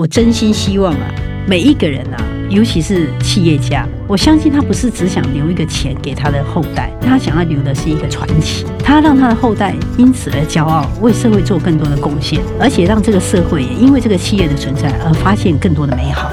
[0.00, 1.14] 我真心希望啊，
[1.46, 2.16] 每一个人啊，
[2.48, 16.32] 尤其是企业家，我相信他不是只想留一个钱给他的后代，他想要留的是一个传奇，他让他的后代因此而骄傲，为社会做更多的贡献，而且让这个社会也因为这个企业的存在而发现更多的美好。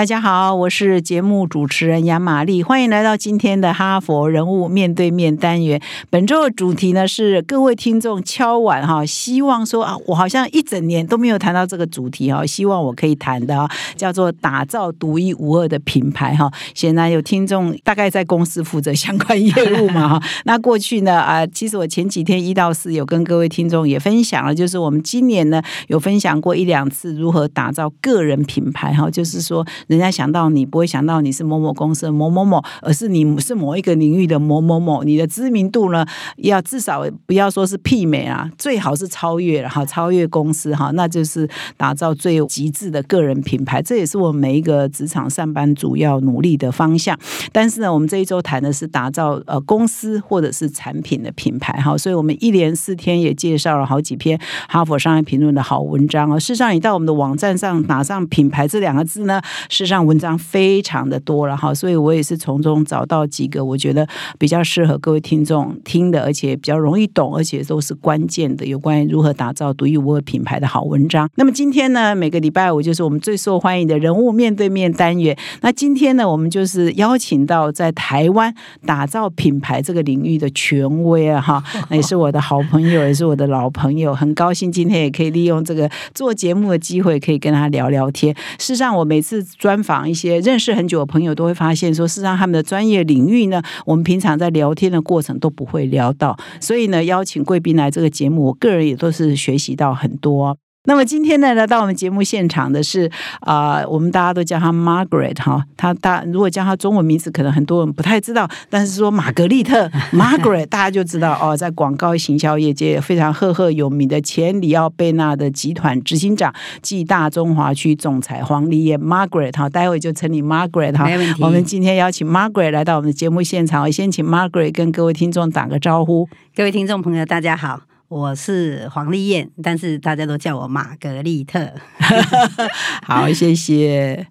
[0.00, 5.78] 大家好，我是节目主持人杨玛丽，欢迎来到今天的哈佛人物面对面单元。
[6.08, 16.50] 本周的主题呢是各位听众敲碗哈，希望说啊，我好像一整年都没有谈到这个主题哈，希望我可以谈的啊，叫做打造独一无二的品牌哈。
[16.74, 20.22] 显然有听众大概在公司负责相关业务嘛哈。
[20.46, 29.62] 那过去呢啊，其实我前几天一到四有跟各位听众也分享了，就是我们今年呢有分享过一两次如何打造个人品牌哈，就是说。
[29.90, 35.02] 人家想到你不会想到你是某某公司的某某某，而是你是某一个领域的某某某。
[35.02, 43.82] 你的知名度呢，要至少不要说是媲美啊，最好是超越了哈，超越公司哈，那就是打造最极致的个人品牌。
[43.82, 47.18] 这也是我们每一个职场上班族要努力的方向。
[47.50, 56.38] 但是呢，我们这一周谈的是打造呃公司或者是产品的品牌哈，所以我们一连四天也介绍了好几篇哈佛商业评论的好文章啊。
[56.38, 59.42] 事实上，你到我们的网站上打上“品牌”这两个字呢。
[59.80, 64.06] 事实上，文章非常的多了哈，所以我也是从中找到几个我觉得
[64.38, 71.26] 比较适合各位听众听的，而且比较容易懂，而且都是关键的有关于如何打造独一无二品牌的好文章。
[71.36, 75.34] 那么今天呢，每个礼拜五就是我们最受欢迎的人物面对面单元。
[75.62, 78.54] 那今天呢，我们就是邀请到在台湾
[78.84, 88.34] 打造品牌这个领域的权威啊哈，那 也是我的好朋友，也是我的老朋友，很高兴今天也可以利用这个做节目的机会，可以跟他聊聊天。
[88.58, 100.58] 事实上，我每次专专访一些认识很久的朋友，都会发现说，事实上他们的专业领域呢，我们平常在聊天的过程都不会聊到，所以呢，邀请贵宾来这个节目，我个人也都是学习到很多。
[100.84, 103.10] 那么今天呢，来到我们节目现场的是
[103.40, 121.06] 啊，我们大家都叫她 Margaret 哈，她大如果叫她中文名字，可能很多人不太知道，但是说玛格丽特 Margaret，大家就知道哦，在广告行销业界非常赫赫有名的前里奥贝纳的集团执行长暨大中华区总裁黄丽叶 Margaret 哈，待会就称你 Margaret 哈。
[121.40, 126.26] 我们今天邀请 Margaret 来到我们的节目现场，先请 Margaret 跟各位听众打个招呼。
[126.56, 127.89] 各位听众朋友，大家好。
[128.10, 131.72] 我是黄丽燕，但是大家都叫我玛格丽特。
[133.06, 134.26] 好，谢谢。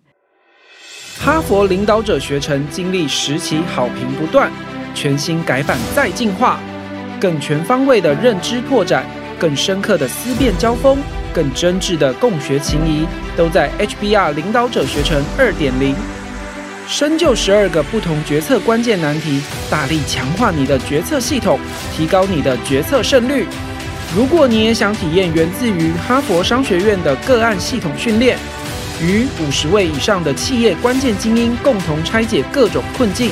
[1.18, 4.52] 哈佛领导者学程经历十期好评不断，
[4.94, 6.60] 全新改版再进化，
[7.22, 9.06] 更全方位的认知拓展，
[9.40, 10.98] 更深刻的思辨交锋，
[11.34, 13.08] 更真挚的共学情谊，
[13.38, 15.96] 都在 HBR 领导者学程二点零。
[16.90, 19.40] 深究十二个不同决策关键难题，
[19.70, 21.60] 大力强化你的决策系统，
[21.96, 23.46] 提高你的决策胜率。
[24.16, 28.40] 如果你也想体验源自于哈佛商学院的个案系统训练，
[29.00, 33.30] 与五十位以上的企业关键精英共同拆解各种困境，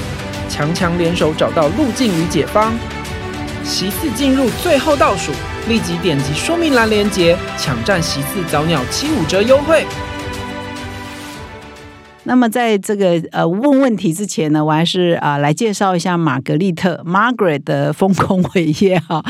[0.47, 2.78] 强强联手找到路径与解方，
[3.63, 5.31] 席次进入最后倒数，
[5.67, 9.84] 立即点击说明栏链接，抢占席次早鸟七五折优惠。
[12.27, 19.23] 那么在这个呃问问题之前呢，我还是啊来介绍一下玛格丽特 Margaret 的丰功伟业哈。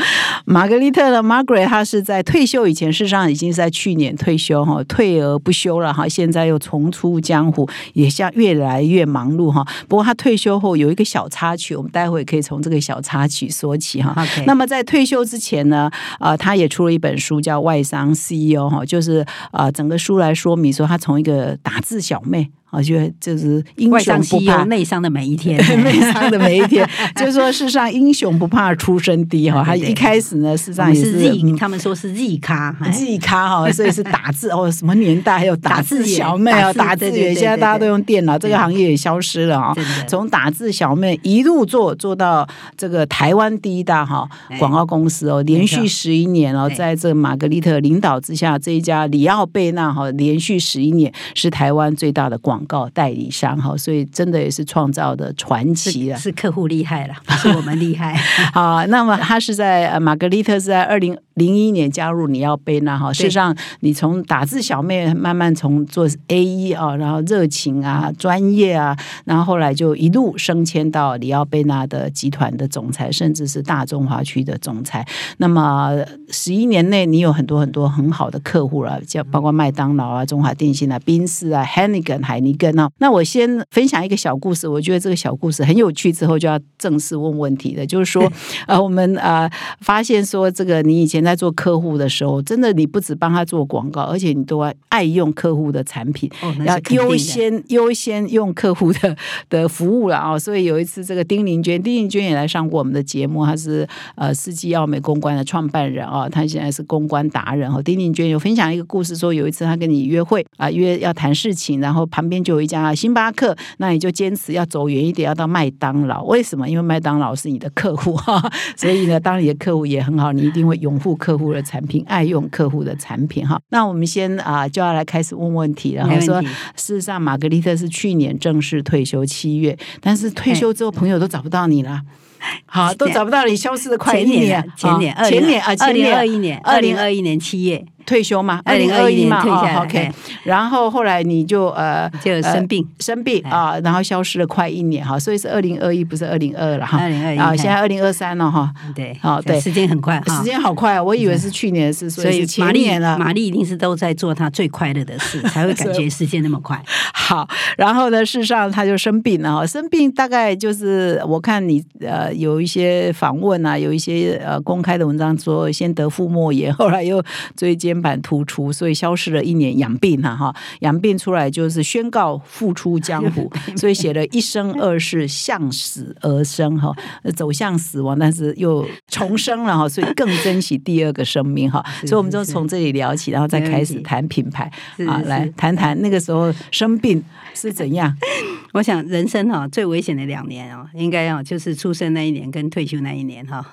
[0.44, 6.08] 玛格丽特的 Margaret，她是在退休以前，事实上已经是在去年退休哈，退而不休了哈。
[6.08, 9.64] 现在又重出江湖，也像越来越忙碌哈。
[9.86, 14.26] 不过她退休后有一个小插曲，我们待会可以从这个小插曲说起哈。
[14.44, 15.88] 那么在退休之前呢，
[16.18, 22.50] 啊，她也出了一本书叫《外商 CEO》哈，就是啊整个书来说明说，她从一个打字小妹。
[22.70, 26.86] 我觉得就是英雄不怕内伤 的每一天，内伤的每一天，
[27.16, 29.64] 就是说，事实上，英雄不怕出身低哈。
[29.64, 39.74] 他一开始呢，事实上也是 Z，他们说是 Z 咖，Z 咖哈，所以是打字哦，什么年代还有打字小妹啊，打字员，现在大家都用电脑，这个行业也消失了啊。
[40.06, 42.46] 从打字小妹一路做做到
[42.76, 44.28] 这个台湾第一大哈
[44.58, 52.57] 广告公司哦，连续十一年哦，在这玛格丽特领导之下，这一家里奥贝纳哈连续十一年是台湾最大的广。
[52.58, 56.18] 广告代理商哈，所以真的也是创造的传奇啊。
[56.18, 58.14] 是客户厉害了， 不是我们厉害。
[58.52, 63.12] 好，那么他是在玛格丽特是在二零零一年加入你要贝纳哈。
[63.12, 75.06] 事实上，你从打字小妹慢慢从做 A E 啊，然后热情啊、专业啊，然后后来就一路升迁到里奥贝纳的集团的总裁，甚至是大中华区的总裁。
[75.36, 75.92] 那么
[76.30, 82.38] 十一年内，你有很多很多很好的客户了，叫包括麦当劳啊、中华电信啊、宾士啊、Hennigan 海。
[82.48, 82.88] 一个呢。
[82.98, 88.30] 那我先分享一个小故事，我觉得这个小故事很有趣，之后就要正式问问题的，就是说，
[88.66, 89.50] 呃，我们呃
[89.80, 96.30] 发现说，这个你以前在做客户的时候，真的你不止帮他做广告，而且你都要爱用客户的产品，
[96.64, 99.16] 要优先优先用客户的
[99.50, 103.86] 的服务了啊、所以有一次，这个丁玲娟，丁玲娟也来上过我们的节目，她是
[104.16, 107.82] 呃世纪奥美公关的创办人啊、她现在是公关达人哦。
[107.82, 116.22] 丁玲娟有分享一个故事，说有一次她跟你约会啊、约要谈事情，然后旁边就有一家星巴克，那你就坚持要走远一点，要到麦当劳。
[116.24, 116.68] 为什么？
[116.68, 118.42] 因为麦当劳是你的客户哈，
[118.76, 123.60] 所以呢，当你的客户也很好，你一定会拥护客户的产品，爱用客户的产品哈。
[123.70, 126.42] 那我们先啊、就要来开始问问题了，然后说。
[126.76, 132.00] 事实上，玛格丽特是去年正式退休七月，但是退休之后，朋友都找不到你了。
[132.66, 140.14] 好，都找不到你，消失的快前一年啊前年，啊前年啊，二零二一年，二零二一年七月退休嘛，二零二一嘛，哦退下来，OK 哎。
[140.44, 146.96] 然后后来你就呃就生病，生病哎啊，然后消失了快一年哈，所以是二零二一，不是二零二了哈。
[146.98, 150.42] 二零二一啊，现在二零二三了哈，对，好对时间很快时。
[150.42, 153.18] 间好快啊，我以为是去年的事，所以玛丽前年了。
[153.18, 156.82] 玛丽一定是都在做她最快乐的事，才会感觉 时间那么快。
[157.12, 157.46] 好，
[157.76, 167.22] 然后呢，事实上她就生病了哈，生病大概就是我看你呃有一些访问啊，有一些呃公开的文章说先得腹膜炎， 后来又
[167.56, 176.94] 椎间盘突出，所以消失了一年养病了哈，养病出来就是宣告复出江湖， 所以写了一生二世向死而生哈，
[177.36, 184.70] 走向死亡，但是又重生了哈，所以更珍惜第二个生命哈， 所以我们就从这里聊起，然后再开始谈品牌
[185.06, 187.22] 啊，来谈谈那个时候生病
[187.54, 188.14] 是怎样？
[188.74, 193.64] 我想人生哈最危险的两年哦，应该要就是出生那一年跟退休那一年哈。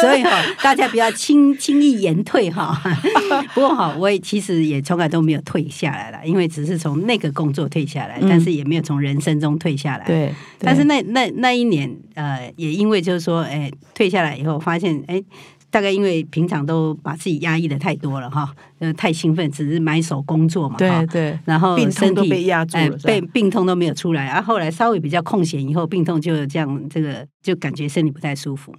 [0.00, 2.80] 所以哈，大家不要轻轻易言退哈。
[3.54, 10.06] 不过哈，我也其实也从来都没有退下来了，因为只是从那个工作退下来，嗯但是也没有从人生中退下来。。
[10.06, 15.22] 对，但是那那那一年，呃，也因为就是说，哎，退下来以后发现，哎，
[15.70, 28.74] 大概因为平常都把自己压抑的太多了哈，呃，太兴奋，只是埋手工作嘛，哈对对，然后病痛身体都被压住哎了，被病痛都没有出来，啊，后来稍微比较空闲以后，病痛就这样，这个就感觉身体不太舒服。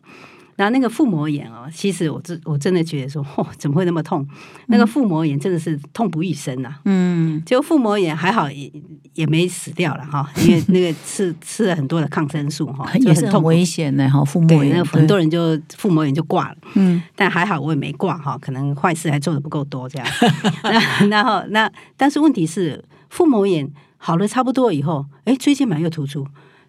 [0.55, 4.25] 然后那个腹膜炎哦，其实我真我真的觉得说，嚯、 怎么会那么痛？
[4.67, 8.71] 那个腹膜炎真的是痛不欲生呐、嗯，结果腹膜炎还好也
[9.13, 13.43] 也没死掉了哈，因为 那个吃吃了很多的抗生素哈， 就也是很。
[13.43, 16.55] 危险的哈，腹膜对，炎那个很多人就腹膜炎就挂了。
[16.73, 20.07] 嗯但还好我也没挂哈，可能坏事还做的不够多这样。
[20.63, 26.23] 那然后那但是问题是腹膜炎好了差不多以后，哎，椎间盘又突出，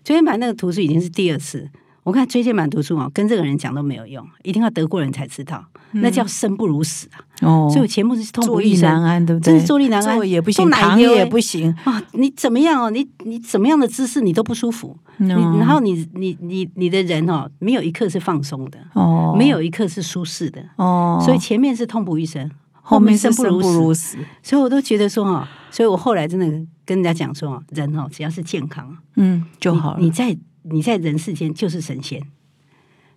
[0.05, 1.71] 椎间盘那个突出已经是第二次。
[2.07, 7.19] 我看椎间盘突出啊，跟这个人讲都没有用，一定要得过人才知道，那叫生不如死啊！
[7.43, 9.55] 哦，所以我前面是痛不欲生难安，对不对？
[9.55, 12.01] 真是坐立难安坐也不行，躺也不行，啊！
[12.13, 12.91] 你怎么样哦？
[12.91, 22.49] 你你怎么样的姿势你都不舒服，然后你你你你的人哦，没有一刻是放松的，哦，没有一刻是舒适的，哦，所以前面是痛不欲生，
[22.83, 24.17] 后面是生不如死。
[24.45, 26.47] 所以我都觉得说哈，所以我后来真的
[26.85, 29.97] 跟人家讲说，人哦，只要是健康嗯，就好了。
[29.99, 30.39] 你你在你
[30.83, 32.21] 在人世间就是神仙。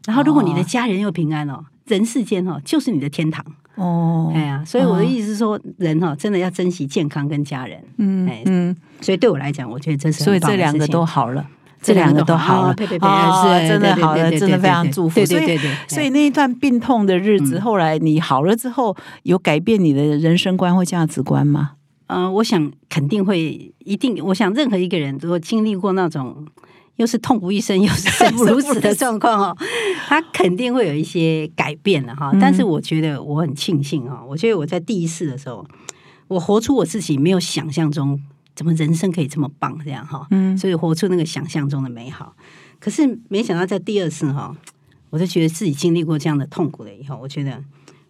[0.06, 3.46] 然后，如果你的哦家人又平安哦，人世间哦就是你的天堂。
[3.76, 7.82] 哦，哎呀，所以我的意思是说，人哈真的要珍惜健康跟家人。
[7.98, 11.46] 嗯哎嗯，所以对我来讲，我觉得这是所以这两个都好了。
[11.82, 15.16] 这这两个都好了，啊对对对哦是真的好了，真的非常祝福。
[15.16, 21.72] 对所以对对对所以那一段病痛的日子，嗯后来你好了之后，有改变你的人生观或价值观吗？
[22.08, 26.46] 呃，我想肯定会一定，我想任何一个人如果经历过那种
[27.00, 29.58] 又是痛不欲生又是 生不如死的状况哦，
[30.08, 32.32] 他肯定会有一些改变了哈。
[32.40, 35.66] 但是我觉得我很庆幸哦，我觉得我在第一次的时候，
[36.28, 38.22] 我活出我自己没有想象中
[38.54, 42.36] 怎么人生可以这么棒这样哈，嗯所以活出那个想象中的美好。
[42.80, 44.54] 可是没想到在第二次哈，
[45.10, 47.64] 我就觉得自己经历过这样的痛苦了以后，我觉得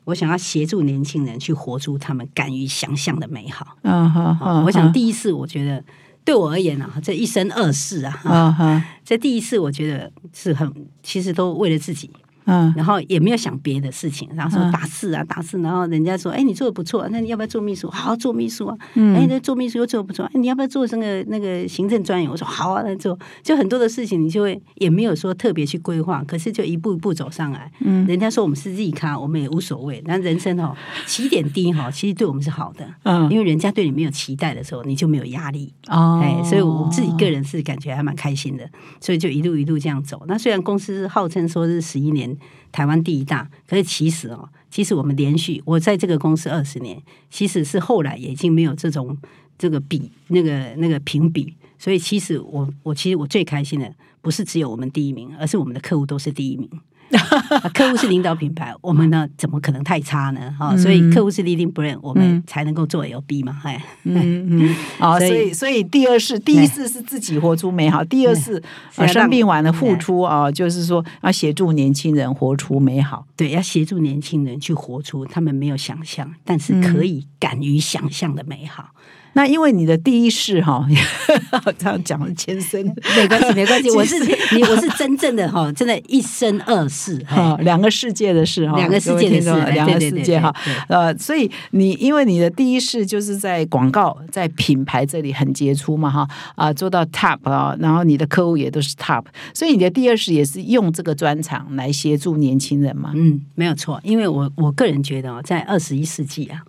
[0.06, 3.78] 我想要协助年轻人去活出他们敢于想象的美好。
[3.84, 5.84] 嗯哈啊，我想第一次，我觉得
[6.30, 10.72] 对我而言啊，这一生二世啊，这第一次我觉得是很，
[11.02, 12.08] 其实都为了自己，
[12.50, 17.90] 嗯然后也没有想别的事情，然后说嗯打字啊打字，然后人家说，哎，你做的不错，那你要不要做秘书？
[17.90, 22.30] 好，做秘书啊，嗯哎，那做秘书又做的不错，哎，你要不要做那个那个行政专员？
[22.30, 27.72] 我说好啊，那做，就很多的事情，你就会也没有说特别去规划，可是就一步一步走上来。
[27.82, 30.76] 嗯人家说我们是 Z 咖，我们也无所谓，但人生哦
[31.06, 32.88] 起点低哈，其实对我们是好的。
[33.04, 38.68] 嗯因为人家对你没有期待的时候，你就没有压力，哦哎，所以我自己个人是感觉还蛮开心的，
[39.00, 40.24] 所以就一路一路这样走。
[40.28, 42.36] 那虽然公司号称说是十一年
[42.72, 49.18] 台湾第一大，可是其实哦，其实我们连续我在这个公司二十年，其实是后来也已经没有这种
[49.58, 56.70] 这个比那个那个评比，所以其实我我其实我最开心的不是只有我们第一名，而是我们的客户都是第一名。
[57.74, 60.54] 客户是领导品牌，我们呢怎么可能太差呢？
[60.58, 68.62] 哈，所以客户是 leading brand，我们才能够做 LB 嘛，哎，嗯嗯，啊， 所以所以第二是第一次是自己活出美好，第二次
[69.08, 78.90] 生病完了付出啊，就是说要协助年轻人活出美好，对，要协助年轻人去活出他们没有想象，但是可以敢于想象的美好。
[79.34, 80.86] 那因为你的第一世哈，
[81.78, 83.90] 这样讲了前身，没关系，没关系。
[83.96, 84.20] 我是
[84.56, 90.54] 你，我是真正的哈，真的一生二世哈，两个世界的事哈，两个世界的事，两个世界哈。
[90.88, 103.12] 呃，所以你因为你的第一世就是在广告、在品牌这里很杰出嘛哈啊，做到 top 啊，然后你的客户也都是 top，所以你的第二世也是用这个专长来协助年轻人嘛。
[103.16, 106.62] 嗯，没有错，因为我我个人觉得哦，在二十一世纪啊。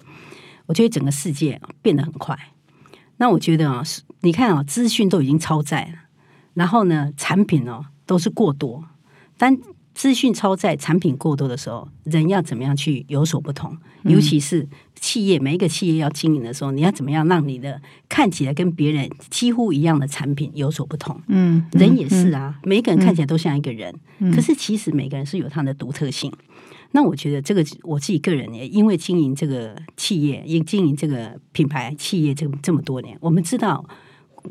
[0.71, 2.39] 我觉得整个世界变得很快，
[3.17, 3.83] 那我觉得啊，
[4.21, 5.99] 你看啊，资讯都已经超载了，
[6.55, 8.85] 然后呢，产品哦都是过多。
[9.37, 9.59] 当
[9.95, 13.77] 资讯超载、产品过多的时候，人要怎么样去有所不同？
[14.05, 21.21] 尤其是企业，每一个企业要经营的时候，你要怎么样让你的看起来跟别人几乎一样的产品有所不同？
[21.27, 23.93] 嗯，人也是啊，每一个人看起来都像一个人，
[24.33, 26.33] 可是其实每个人是有他的独特性。
[26.93, 33.85] 那我觉得这个我自己个人也因为经营这个企业，也经营这个品牌企业这这么多年，我们知道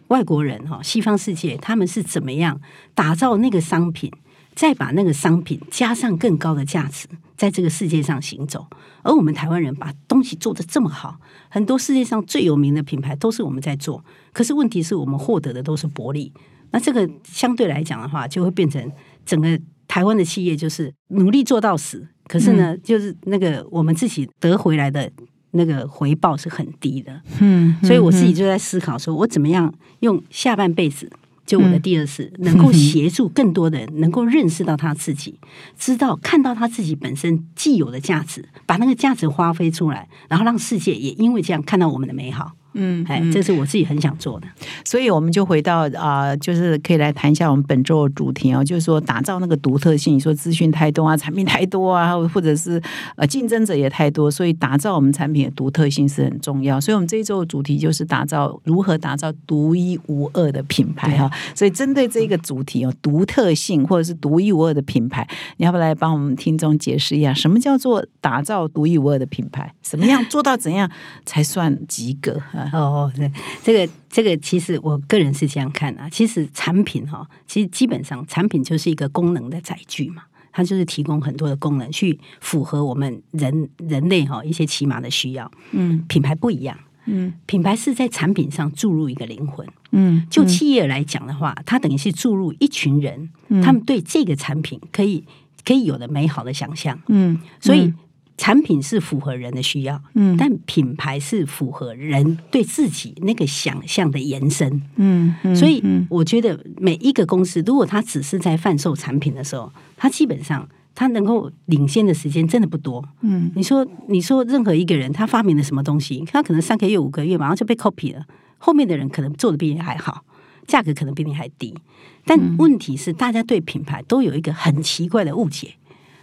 [0.08, 2.62] 外国人哈，西方世界他们是怎么样
[2.94, 4.10] 打造那个商品，
[4.56, 8.68] 再把那个商品加上更高的价值，在这个世界上行走。
[9.02, 11.20] 而我们台湾人把东西做的这么好，
[11.50, 16.32] 很多世界上最有名的品牌都是我们在做，可是问题是我们获得的都是薄利。
[16.72, 18.92] 那这个相对来讲的话，就会变成
[19.26, 22.08] 整个台湾的企业就是努力做到死。
[22.30, 25.12] 可是呢，就是那个我们自己得回来的
[25.52, 31.10] 那个回报是很低的，嗯，所以我自己就在思考，说我怎么样用下半辈子，
[31.48, 35.40] 就我的第二次，能够协助更多的人，能够认识到他自己，
[35.76, 42.52] 知道看到他自己本身既有的价值，把那个价值发挥出来，然后让世界也因为这样看到我们的美好。
[42.80, 44.48] 嗯，哎，这是我自己很想做的，
[44.86, 50.16] 所以我们就回到啊，就是可以来谈一下我们本周的主题哦，就是说打造那个独特性。
[50.16, 52.82] 你说资讯太多啊，产品太多啊， 或者是
[53.16, 56.80] 呃竞争者也太多，所以打造我们产品的独特性是很重要。
[56.82, 61.30] 所以我们这一周的主题就是打造如何打造独一无二的品牌哈。
[61.54, 69.74] 所以针对这个主题哦，独特性或者是独一无二的品牌，你要不来帮我们听众解释一下，什么叫做打造独一无二的品牌？
[69.84, 70.90] 什么样做到怎样
[71.26, 72.42] 才算及格？
[72.74, 73.32] 哦，对，
[73.64, 76.10] 这个这个其实我个人是这样看啊。
[76.10, 85.50] 其实产品哈，其实基本上产品就是一个功能的载具嘛，它就是提供很多的功能去符合我们人人类哈一些起码的需要。
[85.72, 89.68] 嗯，品牌不一样，嗯，品牌是在产品上注入一个灵魂。
[89.92, 93.30] 嗯，就企业来讲的话，它等于是注入一群人，
[93.64, 95.26] 他们对这个产品可以
[95.66, 97.00] 可以有的美好的想象。
[97.08, 97.94] 嗯，所以。
[98.40, 110.66] 产品是符合人的需要，嗯，但品牌是符合人对自己那个想象的延伸，嗯，所以我觉得每一个公司，如果他只是在贩售产品的时候，他基本上
[110.96, 118.26] 他能够领先的时间真的不多，嗯，你说你说任何一个人他发明了什么东西，他可能三个月五个月马上就被 copy 了，
[118.58, 120.24] 后面的人可能做的比你还好，
[120.66, 121.76] 价格可能比你还低，
[122.24, 125.74] 但问题是大家对品牌都有一个很奇怪的误解，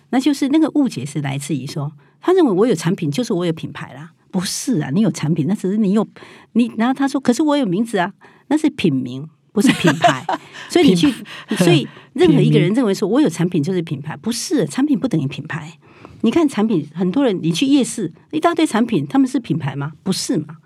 [0.08, 1.92] 那就是那个误解是来自于说。
[2.20, 4.90] 他认为我有产品就是我有品牌啦，不是啊？
[4.90, 6.06] 你有产品，那只是你有
[6.52, 6.73] 你。
[6.76, 8.12] 然后他说：“可是我有名字啊，
[8.49, 10.25] 那是品名，不是品牌。
[10.68, 11.12] ”所以你去，
[11.58, 15.78] 所以任何一个人认为说我有产品就是品牌，不是产品不等于品牌。
[16.23, 19.92] 你看产品，很多人你去夜市一大堆产品，他们是品牌吗？
[20.02, 20.56] 不是嘛？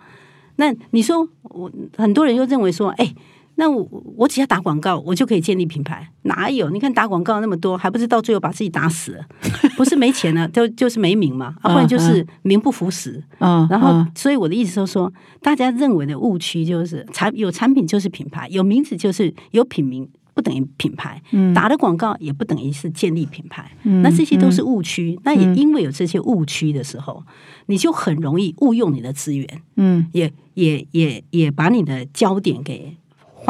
[0.57, 3.15] 那你说我很多人又认为说，哎。
[3.61, 3.87] 那我
[4.17, 6.09] 我只要打广告，我就可以建立品牌？
[6.23, 6.71] 哪有？
[6.71, 9.27] 你看打广告那么多，还不是到最后把自己打死了？
[9.77, 13.23] 不是没钱了，就就是没名嘛，啊不然就是名不符实。
[13.39, 15.13] 嗯，然后所以我的意思就是说，
[15.43, 21.23] 大家认为的误区就是产有产品就是品牌，有名字就是有品名，不等于品牌。
[21.33, 23.71] 嗯，打的广告也不等于是建立品牌。
[23.83, 25.21] 嗯，那这些都是误区。
[25.23, 27.23] 那也因为有这些误区的时候，
[27.67, 29.47] 你就很容易误用你的资源。
[29.77, 32.97] 嗯，也也也也把你的焦点给。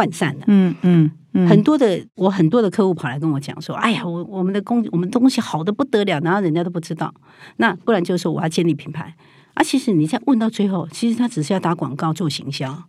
[0.01, 7.13] 涣散了，嗯嗯，很多的我很多的客户跑来跟我讲说，哎呀，我我们的工我们东西好的不得了，然后人家都不知道，
[7.59, 9.15] 那不然就是说我要建立品牌
[9.55, 9.63] 啊。
[9.63, 12.85] 其实你在问到最后，其实他只是要打广告做行销，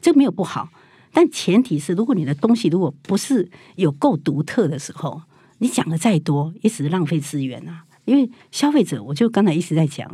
[0.00, 0.68] 这个没有不好，
[1.12, 5.22] 但前提是如果你的东西如果不是有够独特的时候，
[5.58, 7.84] 你讲的再多也只是浪费资源啊。
[8.04, 10.08] 因为消费者，我就刚才一直在讲，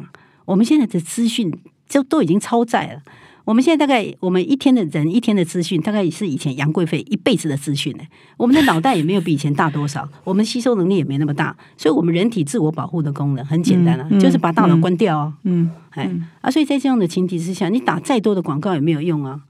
[0.46, 1.52] 我们现在的资讯
[1.88, 3.02] 就都已经超载了。
[3.44, 8.04] 我们现在大概我们一天的人一天的资讯，大概是以前杨贵妃一辈子的资讯呢。
[8.36, 15.32] 我们的脑袋也没有比以前大多少， 我们吸收能力也没那么大，所以我们人体自我保护的功能很简单啊，就是把大脑关掉啊。
[15.42, 19.42] 嗯，哎啊，所以在这样的前提之下，你打再多的广告也没有用啊。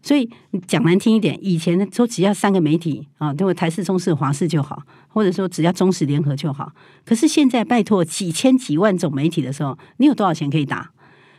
[0.00, 0.30] 所以
[0.66, 6.72] 讲难听一点，以前说只要三个媒体啊，对我台视、中视、华视就好，或者说只要中视联合就好。
[7.04, 10.90] 可是现在拜托几千几万种媒体的时候，你有多少钱可以打？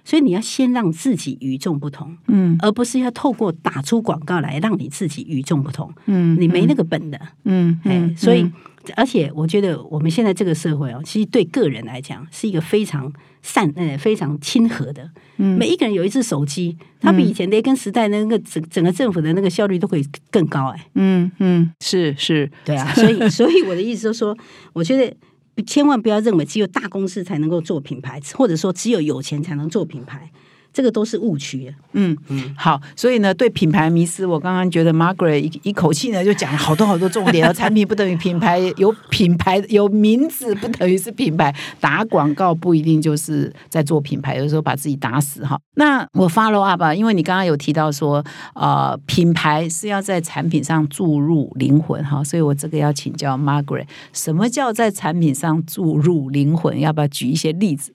[0.10, 5.94] 所以你要先让自己与众不同，嗯而不是要透过打出广告来让你自己与众不同。
[6.08, 8.50] 嗯你没那个本的，嗯哎，所以
[8.96, 13.14] 而且我觉得我们现在这个社会哦，其实对个人来讲是一个非常
[13.44, 15.08] 善呃非常亲和的。
[15.38, 20.88] 嗯每一个人有一只手机，它比以前雷根时代那个整整个政府的那个效率都可以更高哎。
[20.96, 24.36] 嗯嗯，是是，对啊，所以 所以我的意思就是说，
[24.74, 25.16] 我觉得
[25.64, 30.32] 千万不要认为只有大公司才能够做品牌，或者说只有有钱才能做品牌，
[30.80, 31.76] 这个都是误区。
[31.92, 45.60] 嗯嗯，好，所以呢，对品牌迷思，我刚刚觉得 Margaret 一一口气呢就讲了好多好多重点哦，产品不等于品牌，有品牌有名字不等于是品牌，打广告不一定就是在做品牌，有时候把自己打死哈。
[45.76, 48.24] 那我 follow up 啊，因为你刚刚有提到说，
[48.56, 56.80] 呃，品牌是要在产品上注入灵魂哈，所以我这个要请教 Margaret，什么叫在产品上注入灵魂？
[56.80, 57.92] 要不要举一些例子？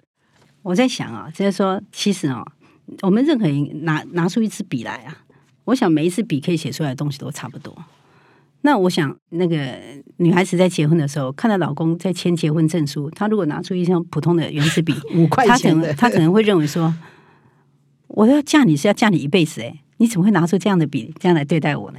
[0.62, 2.42] 我在想啊，就是说，其实啊，
[3.02, 5.24] 我们任何人拿拿出一支笔来啊，
[5.64, 7.76] 我想每一支笔可以写出来的东西都差不多。
[8.62, 9.78] 那我想，那个
[10.16, 16.94] 女孩子在结婚的时候，看到老公在签结婚证书，她如果拿出一张普通的圆珠笔， 五块她可钱的能她可能会认为说，
[18.08, 21.98] 我要嫁你是要嫁你一辈子哎，你怎么会拿出这样的笔这样来对待我呢？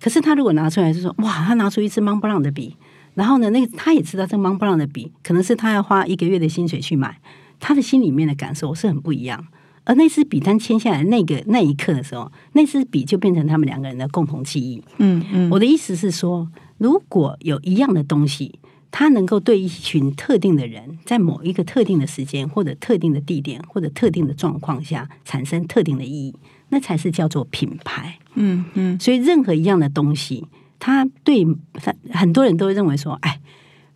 [0.00, 2.74] 可是她如果拿出来就说，哇，她拿出一支 Montblanc 的笔，
[3.12, 7.20] 然后呢，那个她也知道这 Montblanc 的笔可能是她要花一个月的薪水去买，
[7.60, 9.46] 她的心里面的感受是很不一样。
[9.88, 14.84] 而那支笔单签下来那个那一刻的时候，那支笔就变成他们两个人的共同记忆。
[14.98, 18.58] 嗯嗯我的意思是说，如果有一样的东西，
[18.90, 26.34] 它能够对一群特定的人，在某一个特定的时间或者特定的地点或者特定的状况下产生特定的意义，
[26.68, 28.18] 那才是叫做品牌。
[28.34, 30.44] 嗯嗯所以，任何一样的东西，
[30.78, 33.40] 它对它很多人都会认为说，哎。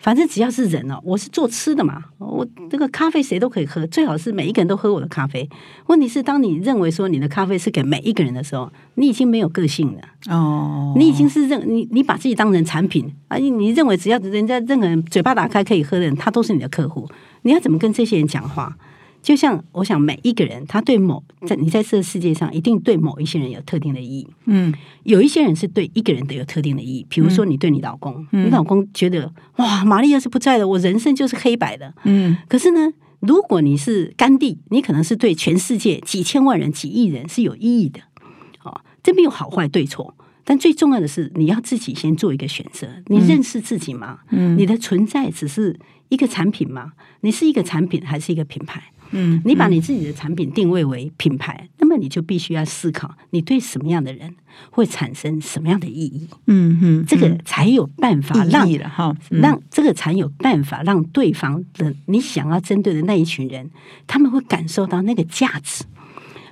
[0.03, 5.49] 反正只要是人哦，我是做吃的嘛，我这个咖啡谁都可以喝，最好是每一个人都喝我的咖啡。
[5.87, 10.01] 问题是，当你认为说你的咖啡是给每一个人的时候，你已经没有个性了。
[10.29, 17.09] 哦，你已经是认你你把自己当成产品啊，你你认为只要人家任何人嘴巴打开可以喝的人，他都是你的客户。
[17.43, 18.77] 你要怎么跟这些人讲话？
[19.23, 24.27] 就像我想每一个人，他对某在你在这个世界上，一定对某一些人有特定的意义。
[24.47, 31.95] 嗯有一些人是对一个人的有特定的意义，比如说你对你老公，你老公觉得哇，玛丽要是不在了，我人生就是黑白的。
[32.03, 38.01] 嗯可是呢，如果你是甘地，你可能是对全世界几千万人、几亿人是有意义的。
[38.65, 42.89] 哦，这没有好坏对错，但最重要的是你要自己先做一个选择。
[43.07, 44.19] 你认识自己吗？
[44.31, 46.93] 嗯你的存在只是一个产品吗？
[47.21, 48.83] 你是一个产品还是一个品牌？
[49.13, 54.35] 嗯你把你自己的产品定位为品牌，那么你就必须要思考，你对什么样的人
[54.71, 59.41] 会产生什么样的意义，嗯嗯，这个才有办法让意了哈，嗯。
[59.41, 63.71] 让这个才有办法让对方的你想要针对的那一群人，
[64.07, 65.85] 他们会感受到那个价值。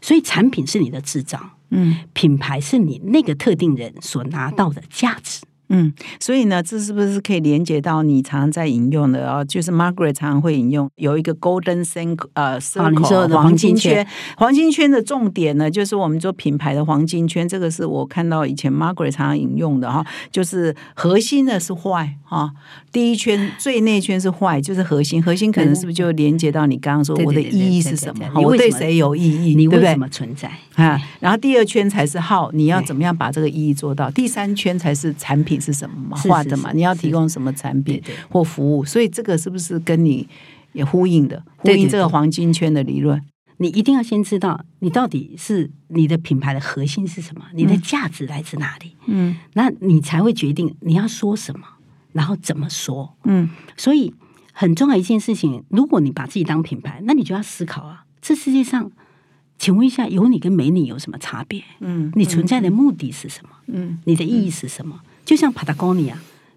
[0.02, 1.38] 所以，产品是你的制造，
[1.70, 1.98] 嗯。
[2.12, 5.42] 品牌是你那个特定人所拿到的价值。
[5.72, 9.44] 嗯，所以呢，这是不是可以连接到你常常在引用的啊？
[9.44, 14.06] 就是 Margaret 常常会引用有一个 Golden Cir 呃啊你说 Circle 的黄金圈圈，
[14.36, 22.50] 黄金圈的重点呢，就是我们做品牌的黄金圈，这个是我看到以前 Margaret 常常引用的哈，就是核心的是坏哈，
[22.90, 28.40] 第一圈最内圈是坏，就是核心，核心可能是不是就连接到你刚刚说我的意义是什么？
[28.40, 29.54] 我对谁有意义？
[29.54, 30.50] 你为什么存在？
[30.74, 34.10] 啊，然后第二圈才是号，你要怎么样把这个意义做到？
[34.10, 38.84] 第三圈才是产品是什么嘛，画的嘛，你要提供什么产品或服务？
[38.84, 40.26] 所以这个是不是跟你
[40.72, 41.42] 也呼应的？
[41.58, 43.22] 呼应这个黄金圈的理论？
[43.58, 51.66] 你一定要先知道你到底是你的品牌的核心是什么，你的价值来自哪里，嗯那你才会决定你要说什么，
[52.12, 53.16] 然后怎么说。
[53.24, 54.14] 嗯所以
[54.54, 58.90] 很重要一件事情，如果你把自己当品牌，那你就要思考啊，这世界上，
[59.58, 61.62] 请问一下，有你跟没你有什么差别？
[61.80, 63.50] 嗯你存在的目的是什么？
[63.66, 64.98] 嗯你的意义是什么？
[65.24, 66.14] 就像 Patagonia，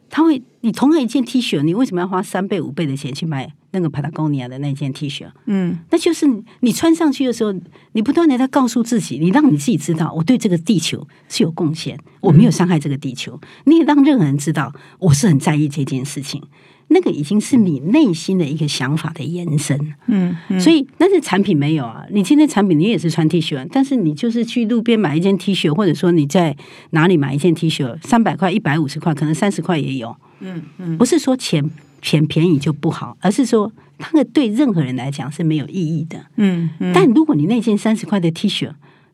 [0.09, 5.25] 他会，你同样一件 T 恤，你为什么要花三倍五倍的钱去买那个 Patagonia 的那件 T 恤？
[5.45, 6.27] 嗯那就是
[6.61, 7.53] 你穿上去的时候，
[7.93, 13.39] 你不断的在告诉自己，你让你自己知道，我对这个地球是有贡献，我没有伤害这个地球。
[13.65, 16.43] 你也让任何人知道，我是很在意这件事情。
[16.89, 19.77] 那个已经是你内心的一个想法的延伸。
[20.07, 22.03] 嗯，嗯所以，但是产品没有啊。
[22.11, 26.55] 你今天产品你也是穿 T 恤，但是你就是去路边买一件 T 恤，或者说你在
[26.91, 30.15] 哪里买一件 T 恤，三百块、一百五十块，可能三十块也有。
[30.39, 31.67] 嗯嗯不是说钱
[32.01, 36.25] 钱便宜就不好，而是说那个对任何人来讲是没有意义的。
[36.35, 38.71] 嗯嗯，但如果你那件三十块的 T 恤，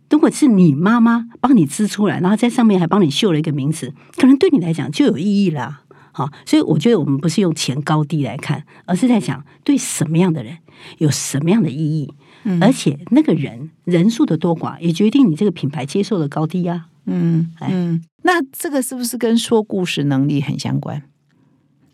[0.10, 5.84] 如果是你妈妈帮你织出来，然后在上面还帮你绣了一个名字，可能对你来讲就有意义啦。
[6.19, 10.58] 好，所以我觉得我们不是用钱高低来看，而是在想对什么样的人
[10.97, 12.13] 有什么样的意义，
[12.60, 16.88] 而且那个人人数的多寡也决定你这个品牌接受的高低啊。
[17.05, 21.01] 嗯哎嗯，那这个是不是跟说故事能力很相关？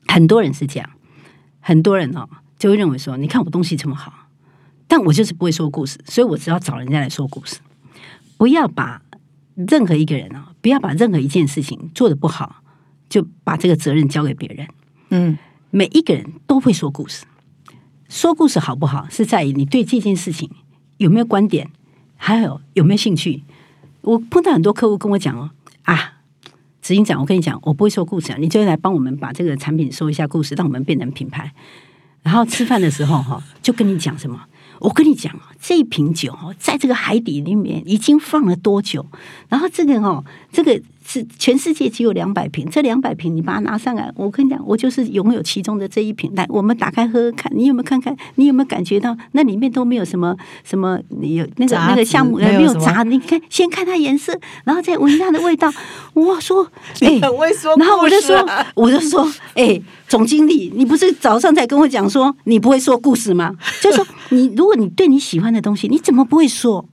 [0.07, 0.89] 很多人是这样，
[1.59, 4.29] 很多人哦就会认为说，你看我东西这么好，
[4.87, 7.59] 但我就是不会说故事，所以我只要找人家来说故事。
[8.37, 9.01] 不要把
[9.55, 12.63] 任何一个人啊、不要把任何一件事情做得不好，
[13.09, 14.67] 就把这个责任交给别人。
[15.09, 15.37] 嗯
[15.71, 17.25] 每一个人都会说故事，
[18.07, 20.49] 说故事好不好，是在于你对这件事情
[20.97, 21.69] 有没有观点，
[22.15, 23.43] 还有有没有兴趣。
[24.01, 26.13] 我碰到很多客户跟我讲哦，啊，
[26.81, 31.51] 执行长，我跟你讲，我不会说故事啊，你就来帮我们把这个产品说一下故事，让我们变成品牌。
[32.23, 34.39] 然后吃饭的时候哈，就跟你讲什么？
[34.79, 39.05] 我跟你讲啊，这一瓶酒哦，在这个海底里面已经放了多久？
[39.49, 46.31] 然后这个哦，这个是全世界只有两百瓶，这两百瓶你把它拿上来，我跟你讲，我就是拥有其中的这一瓶。
[46.35, 48.15] 来，我们打开喝喝看，你有没有看看？
[48.35, 50.99] 你有没有感觉到那里面都没有什么什么？
[51.09, 53.03] 你有那个那个项目没有杂？
[53.03, 55.71] 你看，先看它颜色，然后再闻它的味道。
[56.13, 56.67] 我说，
[57.01, 63.55] 哎、很会说然后我就说我就说，哎、总经理，你不是早上才跟我讲说你不会说故事吗？
[63.81, 66.83] 就说你，如果你对你喜欢的东西，你怎么不会说？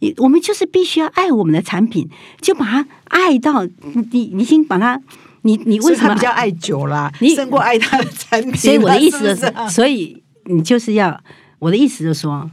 [0.00, 2.08] 你我们就是必须要爱我们的产品，
[2.40, 3.64] 就把它爱到
[4.12, 5.00] 你，你已经把它，
[5.42, 8.54] 你你为什么他比较爱酒啦，你胜过爱他的产品。
[8.56, 11.20] 所以我的意思就是是不是啊，所以你就是要
[11.58, 12.48] 我的意思就是说，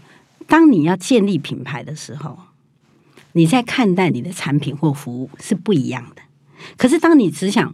[0.48, 2.38] 当你要建立品牌的时候，
[3.34, 6.22] 你在看待你的产品或服务是不一样的。
[6.78, 7.72] 可是当你只想，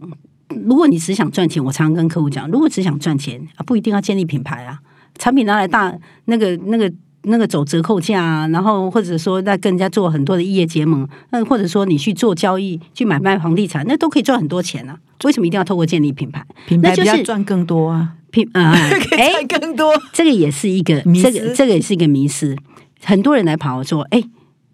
[0.48, 4.80] 如果你只想赚钱，我常常跟客户讲，如果只想赚钱啊，不一定要建立品牌啊，
[5.18, 6.92] 产品拿来大那个那个。
[7.24, 14.98] 那个走折扣价啊，然后或者说在跟人家做很多的业结盟，那或者说你去做交易、去买卖房地产，那都可以赚很多钱啊。
[15.24, 16.44] 为什么一定要透过建立品牌？
[16.66, 18.74] 品牌那就是赚更多啊，品啊，
[19.08, 19.92] 可以哎，赚更多。
[20.12, 22.56] 这个也是一个这个这个也是一个迷失。
[23.04, 24.22] 很多人来跑说：“哎、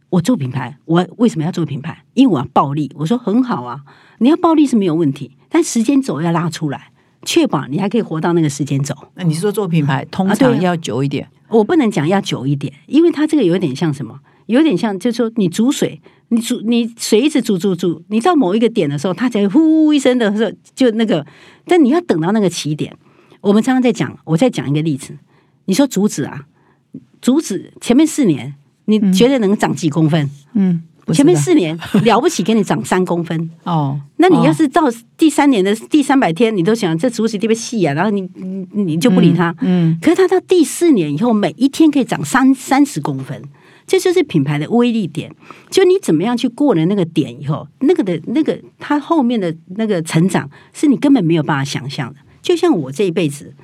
[0.09, 2.05] 我做品牌，我为什么要做品牌？
[2.15, 3.81] 因为我要暴利。”我说：“很好啊，
[4.19, 6.93] 你要暴利是没有问题，但时间轴要拉出来，
[7.25, 8.95] 确保你还可以活到那个时间走。
[9.17, 14.21] 那你说做品牌通常要久一点，我不能讲要久一点，因为它这个有点像什么？
[14.47, 21.27] 有点像，就是说你煮水，你煮你水一直煮煮煮，你到某一个点的时候，它才会呼一声的时候，就那个，
[21.67, 22.97] 但你要等到那个起点。
[23.41, 25.17] 我们常常在讲，我再讲一个例子，
[25.67, 26.47] 你说竹子啊，
[27.21, 28.55] 竹子前面四年，
[28.87, 30.31] 你觉得能长几公分？
[30.55, 33.51] 嗯，前面四年 了不起，给你长三公分。
[33.65, 34.85] 哦，那你要哦是到
[35.17, 39.55] 第三年的第三百天，你都想这竹子特别细啊，然后你你你就不理它。
[39.61, 43.43] 嗯可是它到第四年以后，每一天可以长三三十公分，
[43.87, 45.31] 这就是品牌的威力点。
[45.71, 52.21] 就你怎么样去过了那个点以后，那个的那个它后面的那个成长，是你根本没有办法想象的。
[52.41, 53.55] 就像我这一辈子，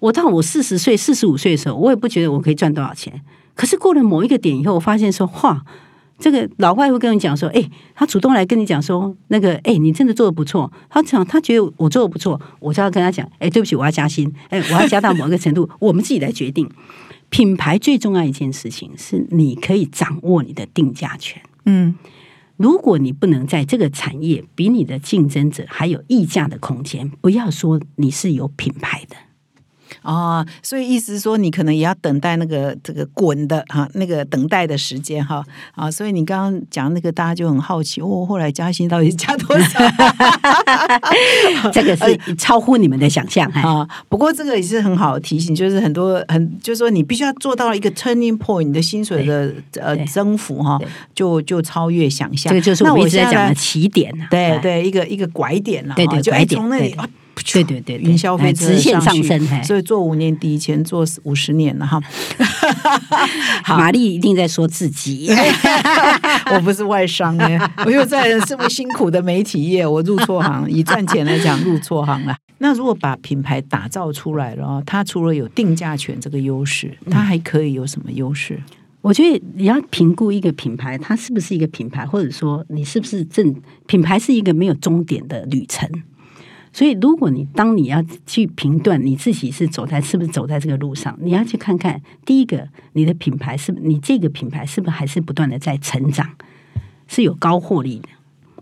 [0.00, 3.20] 我到我四十岁、四十五岁的时候，我也不觉得我可以赚多少钱。
[3.54, 5.62] 可是过了某一个点以后，我发现说，哇，
[6.22, 10.72] 这个老外会跟你讲说，哎、他主动来跟你讲说，那个，哎、你真的做的不错。
[10.88, 16.70] 他讲，他觉得我做的不错，我就要跟他讲，哎、对不起，我要加薪，哎、我要加到某一个程度， 我们自己来决定。
[17.28, 21.42] 品牌最重要一件事情是，你可以掌握你的定价权。
[21.66, 21.96] 嗯
[22.56, 29.16] 如果你不能在这个产业比你的竞争者还有溢价的空间，不要说你是有品牌的。
[30.02, 39.80] 哦，所以意思是说，你可能也要等待那个这个滚的哈，那个等待的时间哈啊，所以你刚刚讲那个，大家就很好奇哦，后来加薪到底是加多少
[41.72, 43.86] 这个是超乎你们的想象，哎，啊？
[44.08, 52.50] 不过这个也是很好的提醒，就是很多很就是说，你必须要做到一个 turning point，你的薪水的呃增幅哈对，就就超越想象。
[52.50, 56.94] 这个就是那我们一直在讲的起点对对，一个一个拐点了，对对就哎从那里
[57.52, 62.00] 对对对云霄飞车哎直线上升哎所以做五年底，以前做五十年了哈。
[63.68, 65.28] 玛丽一定在说自己，
[66.54, 72.36] 我不是外商哎，我又在这么辛苦的媒体业，我入错行，以赚钱来讲入错行了。
[72.58, 78.62] 那如果把品牌打造出来了哦，它除了有定价权这个优势，它还可以有什么优势？
[79.00, 83.52] 我觉得你要评估一个品牌，它是不是一个品牌，或者说你是不是正
[83.86, 85.90] 品牌是一个没有终点的旅程。
[86.72, 96.30] 所以，如果你当你要去评断你自己是走在是不是走在这个路上，你要去看看第一个，你的品牌是你这个品牌是不是还是不断的在成长，
[97.06, 98.08] 是有高获利的。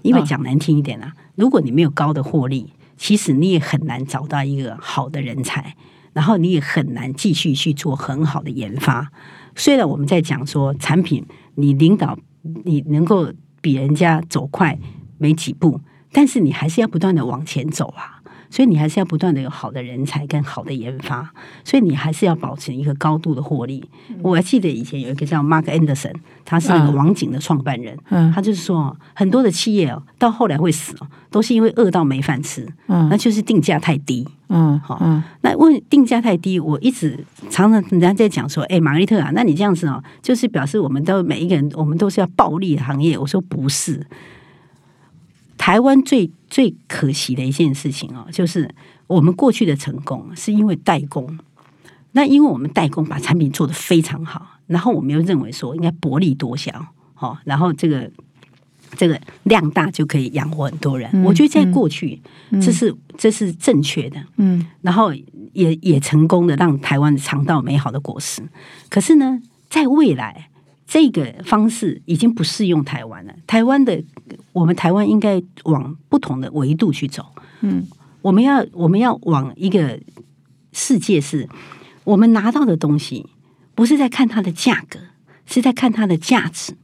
[0.03, 5.77] 因为讲难听一点啊，如果你没有高的获利，其实你也很难找到一个好的人才，
[6.13, 9.13] 然后你也很难继续去做很好的研发。
[9.55, 12.19] 虽然我们在讲说产品，你领导
[12.65, 14.79] 你能够比人家走快
[15.19, 15.81] 没几步，
[16.13, 18.17] 但是你还是要不断的往前走啊。
[18.53, 21.31] 所以你还是要不断的有好的人才跟好的研发，
[21.63, 23.89] 所以你还是要保持一个高度的获利。
[24.23, 26.13] 我还记得以前有一个叫 Mark Anderson，
[26.45, 28.33] 他是那个网景的创办人，嗯。
[28.33, 33.09] 他就是说很多的企业哦，到后来会死哦，都是因为饿到没饭吃，嗯。
[33.09, 34.27] 那就是定价太低。
[34.49, 35.23] 嗯好嗯。
[35.43, 43.17] 那问定价太低，我一直常常人家在讲说，哎，玛丽特啊，那你这样子哦，就是表示我们都每一个人，我们都是要暴利的行业。
[43.17, 44.05] 我说不是，
[45.61, 48.75] 台湾最最可惜的一件事情哦，就是
[49.07, 51.39] 我们过去的成功是因为代工。
[52.13, 56.73] 那因为我们代工把产品做得非常好，然后我们又认为说应该薄利多销，
[57.19, 58.11] 哦，然后这个
[58.97, 61.23] 这个量大就可以养活很多人。
[61.25, 62.19] 我觉得在过去，
[62.53, 64.17] 这是这是正确的。
[64.39, 65.13] 嗯然后
[65.53, 68.43] 也也成功的让台湾尝到美好的果实。
[68.89, 70.49] 可是呢，在未来
[70.91, 73.33] 这个方式已经不适用台湾了。
[73.47, 74.03] 台湾的
[74.53, 77.25] 我们台湾应该往不同的维度去走。
[77.61, 77.87] 嗯，
[78.23, 80.01] 我们要我们要往一个
[80.73, 81.49] 世界是，
[82.03, 83.25] 我们拿到的东西
[83.77, 84.99] 不是在看它的价格，
[85.47, 86.75] 是在看它的价值。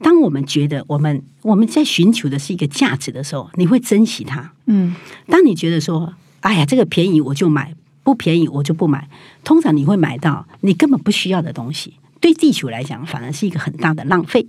[0.00, 4.52] 当我们觉得我们我们在寻求的是一个价值的时候，你会珍惜它。
[4.66, 4.94] 嗯
[5.26, 9.08] 当你觉得说，哎呀，这个便宜我就买，不便宜我就不买，
[9.42, 11.94] 通常你会买到你根本不需要的东西。
[12.20, 14.46] 对地球来讲，反而是一个很大的浪费。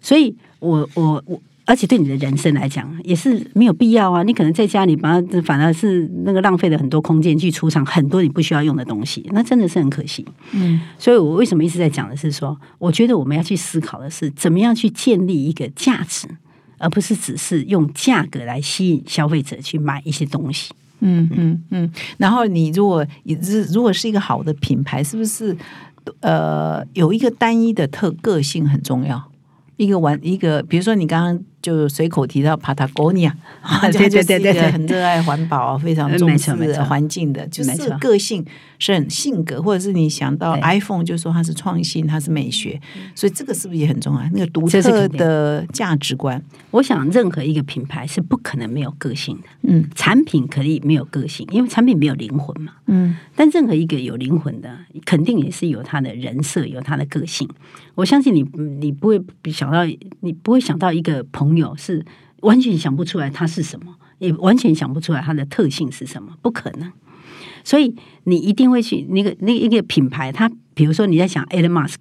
[0.00, 4.22] 所以我我我，而且对你的人生来讲，也是没有必要啊。
[4.22, 10.24] 你可能在家里把它，反而是那个浪费了很多空间去储藏很多你不需要用的东西，那真的是很可惜。
[10.52, 16.28] 嗯所以我为什么一直在讲的是说，我觉得我们要去思考的是，怎么样去建立一个价值，
[16.78, 20.72] 而不是只是用价格来吸引消费者去买一些东西。
[21.00, 21.92] 嗯嗯嗯。
[22.16, 25.56] 然后你如果也是如果是一个好的品牌，是不是
[26.20, 29.30] 呃有一个单一的特个性很重要？
[29.76, 38.44] 一个玩一个，比如说你刚刚就随口提到 Patagonia，啊， 对对对对很热爱环保、非常重没视环境的，就是个性
[38.78, 42.80] 是很性格，或者是你想到 iPhone 就说它是创新，它是美学，
[43.16, 44.20] 所以这个是不是也很重要？
[44.32, 49.42] 那个独特的价值观，我想，任何一个品牌是不可能没有个性的。
[49.62, 49.84] 嗯。
[49.96, 52.74] 产品可以没有个性，因为产品没有灵魂嘛。
[52.86, 53.16] 嗯。
[53.34, 57.48] 但任何一个有灵魂的，肯定也是有他的人设，有他的个性。
[57.96, 58.42] 我相信你，
[58.78, 59.84] 你不会想到，
[60.20, 62.04] 你不会想到一个朋友是
[62.40, 66.92] 完全想不出来它是什么，也完全想不出来它的特性是什么，不可能。
[67.64, 71.96] 所以你一定会去那个那一个品牌，它比如说你在想 Elon Musk。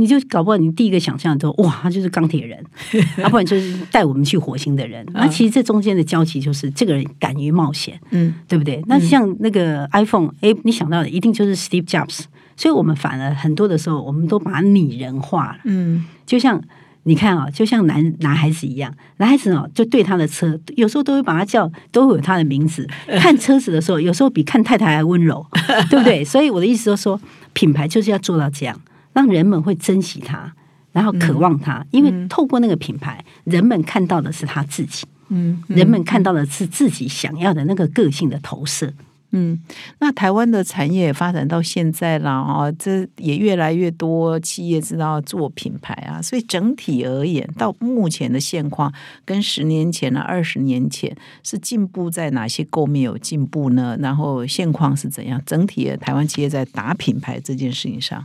[0.00, 2.64] 你就搞不好，你第一个想象都哇，他就是钢铁人，
[3.18, 5.04] 要不然就是带我们去火星的人。
[5.12, 8.80] 那其实这中间的交集就是这个人敢于冒险，嗯对不对？
[8.86, 15.58] 那像那个 iPhone，哎、你想到的一定就是 Steve Jobs，所以我们反而很多的时候，我们都把它拟人化了。
[15.64, 16.62] 嗯就像
[17.08, 22.86] 你看啊、就像男男孩子一样，男孩子哦，就对他的车，有时候都会把他叫，都会有他的名字。
[23.18, 25.44] 看车子的时候，有时候比看太太还温柔，
[25.88, 26.22] 对不对？
[26.22, 27.18] 所以我的意思就是说，
[27.54, 28.78] 品牌就是要做到这样，
[29.14, 30.52] 让人们会珍惜它，
[30.92, 35.06] 然后渴望它，因为透过那个品牌，人们看到的是他自己。
[35.30, 38.92] 嗯，人们看到的是自己想要的那个个性的投射。
[39.30, 39.60] 嗯，
[39.98, 48.92] 那台湾的产业发展到现在了，哦，这也越来越多企业知道做品牌啊，所以整体而言，到目前的现况
[49.26, 53.96] 跟十年前呢、二十年前是进步在哪些构面有进步呢？
[54.00, 55.42] 然后现况是怎样？
[55.44, 58.24] 整体台湾企业在打品牌这件事情上，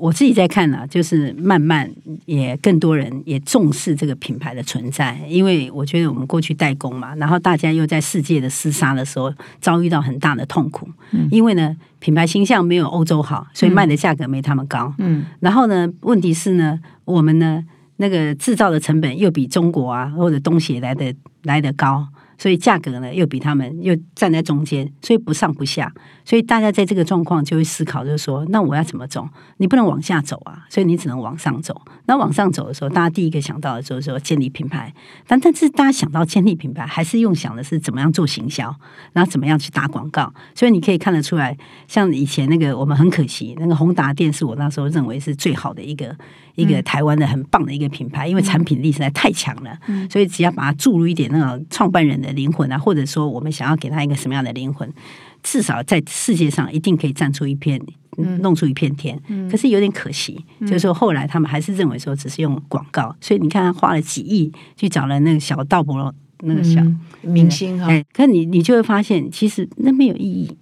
[0.00, 1.88] 我自己在看啊，就是慢慢
[2.24, 11.28] 也更多人也重视这个品牌的存在，因为我觉得我们过去代工嘛，然后大家又在世界的厮杀的时候遭遇到很大的痛苦，嗯。
[11.30, 15.26] 因为呢品牌形象没有欧洲好，所以卖的价格没他们高，嗯。
[15.40, 17.62] 然后呢问题是呢我们呢
[17.98, 22.08] 那个制造的成本又比中国啊或者东协来的来的高。
[22.40, 25.92] 所以价格呢又比他们又站在中间，所以不上不下，
[26.24, 29.28] 所以大家在这个状况就会思考，就是说，那我要怎么走？
[29.58, 31.78] 你不能往下走啊，所以你只能往上走。
[32.06, 34.90] 那往上走的时候，大家第一个想到的就是说建立品牌，
[35.26, 38.74] 但但是大家想到建立品牌，还是用想的是怎么样做行销，
[39.12, 40.32] 然后怎么样去打广告。
[40.54, 41.54] 所以你可以看得出来，
[41.88, 46.16] 像以前那个我们很可惜，那个宏达电是我那时候认为是最好的一个
[46.54, 49.78] 一个台湾的很棒的一个品牌，因为产品力实在太强了，
[50.10, 54.92] 所以只要把它注入一点那种创办人的的灵魂啊，或者说我们想要给他一个什么样的灵魂，
[55.42, 57.80] 至少在世界上一定可以站出一片。
[58.42, 59.18] 弄出一片天，
[59.50, 66.82] 可是有点可惜，就是说后来他们还是认为说只是用广告，所以你看他花了几亿去找了那个小道博那个小
[67.22, 70.54] 明星哈，哎，可你你就会发现，其实那没有意义，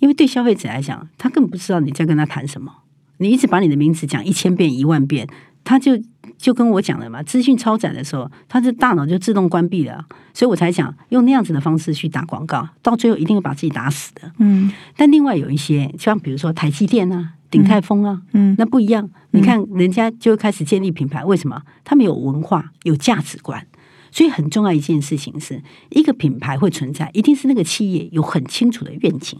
[0.00, 2.70] 因为对消费者来讲，他根本不知道你在跟他谈什么。
[3.16, 5.26] 你一直把你的名字讲一千遍一万遍，
[5.66, 6.00] 他就
[6.38, 14.30] 就跟我讲了嘛，资讯超载的时候，他的大脑就自动关闭了，所以我才讲用那样子的方式去打广告，到最后一定会把自己打死的。
[14.38, 19.10] 嗯，但另外有一些，像比如说台积电啊、鼎泰丰啊，嗯那不一样。
[19.32, 21.60] 你看人家就会开始建立品牌，为什么？
[21.84, 23.66] 他们有文化、有价值观，
[24.12, 29.38] 所以很重要一件事情是，一个品牌会存在，一定是那个企业有很清楚的愿景，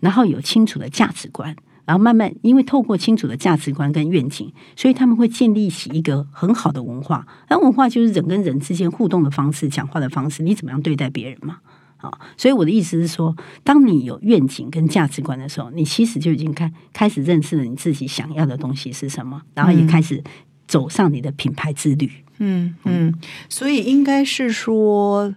[0.00, 1.56] 然后有清楚的价值观。
[1.84, 7.26] 然后慢慢，因为透过清楚的价值观跟愿景，所以他们会建立起一个很好的文化。
[7.48, 11.58] 那文化就是人跟人之间互动的方式、讲话的方式，你怎么样对待别人嘛？
[11.98, 20.22] 啊，所以我的意思是说，当你有愿景跟价值观的时候，你其实就已经开开始认识了你自己想要的东西是什么，然后也开始
[20.66, 22.10] 走上你的品牌之旅。
[22.38, 23.14] 嗯嗯，
[23.48, 25.34] 所以应该是说。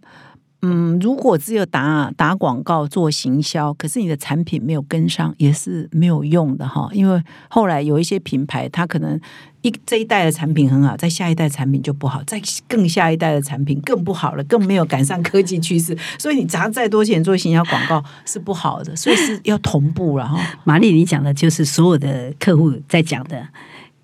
[0.63, 6.89] 嗯，如果只有打打广告做行销，可是你的产品没有跟上，也是没有用的哈。
[6.91, 9.20] 因为后来有一些品牌，它可能
[9.62, 15.96] 一这一代的产品很好，在下一代产品就不好，在更下一代的产品更不好了，更没有赶上科技趋势。
[16.17, 20.39] 所以你砸再多钱做行销广告是不好的，所以是要同步了哈。
[20.63, 23.48] 玛丽，你讲的就是所有的客户在讲的，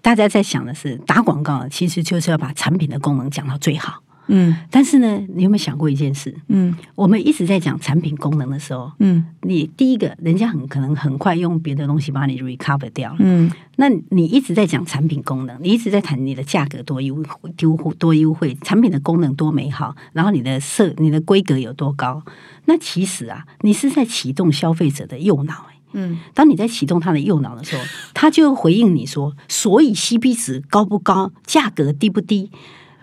[0.03, 4.03] 大家在想的是打广告，其实就是要把产品的功能讲到最好。
[4.27, 6.33] 嗯但是呢，你有没有想过一件事？
[6.47, 13.17] 嗯我们一直在讲产品功能的时候，嗯你第一个，人家很可能很快用别的东西把你 recover 掉了。
[13.19, 17.23] 嗯那你一直在讲产品功能，你一直在谈你的价格多优
[17.59, 22.23] 优多优惠，产品的功能多美好，然后你的设你的规格有多高。
[22.65, 25.73] 那其实啊，你是在启动消费者的右脑、欸。
[25.95, 27.83] 嗯当你在启动他的右脑的时候，
[28.15, 32.49] 他就回应你说：“所以 CP 值高不高，价格低不低？”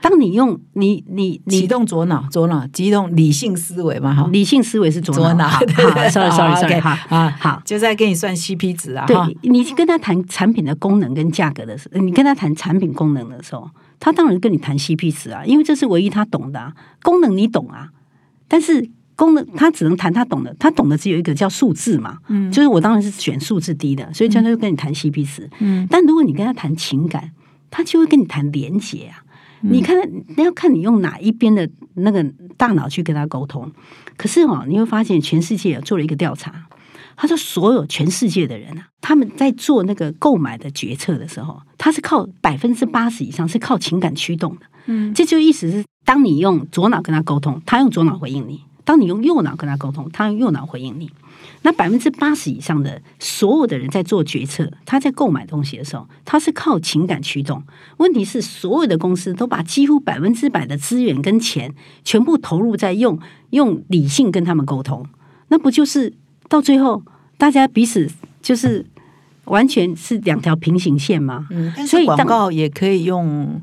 [0.02, 4.28] 当你用你你启动左脑，左脑启动理性思维嘛哈。
[4.32, 5.60] 理性思维是左脑，左脑好
[6.08, 7.62] ，sorry sorry 好 sorry，，OK，好啊好。
[7.64, 17.90] 就在跟你算 CP 值啊，对你跟他谈产品的功能跟价格的时候，你跟他谈产品功能的时候，他当然跟你谈 CP 值啊，因为这是唯一他懂的、啊、功能，你懂啊，
[18.48, 27.32] 但是功能他只能谈他懂的，他懂的只有一个叫数字嘛，嗯，就是我当然是选数字低的，所以他就跟你谈 CP 值，嗯，但如果你跟他谈情感，
[27.70, 29.20] 他就会跟你谈连结啊。
[29.62, 29.96] 你看，
[30.36, 32.22] 那要看你用哪一边的那个
[32.56, 33.70] 大脑去跟他沟通。
[34.16, 36.66] 可是哦，你会发现全世界做了一个调查，
[37.16, 44.62] 他说所有全世界的人啊，他们在做那个购买的决策的时候，他是靠百分之八十以上是靠情感驱动的。
[44.86, 51.10] 嗯，这就意思是，当你用左脑跟他沟通，他用左脑回应你；当你用右脑跟他沟通，他用右脑回应你。
[51.62, 57.62] 那百分之八十以上的所有的人在做决策，他在购买东西的时候，他是靠情感驱动。
[57.98, 63.18] 问题是，所有的公司都把几乎百分之百的资源跟钱全部投入在用
[63.50, 65.04] 用理性跟他们沟通，
[65.48, 66.12] 那不就是
[66.48, 67.02] 到最后
[67.36, 68.86] 大家彼此就是
[69.44, 71.46] 完全是两条平行线吗？
[71.50, 73.60] 嗯，所以广告也可以用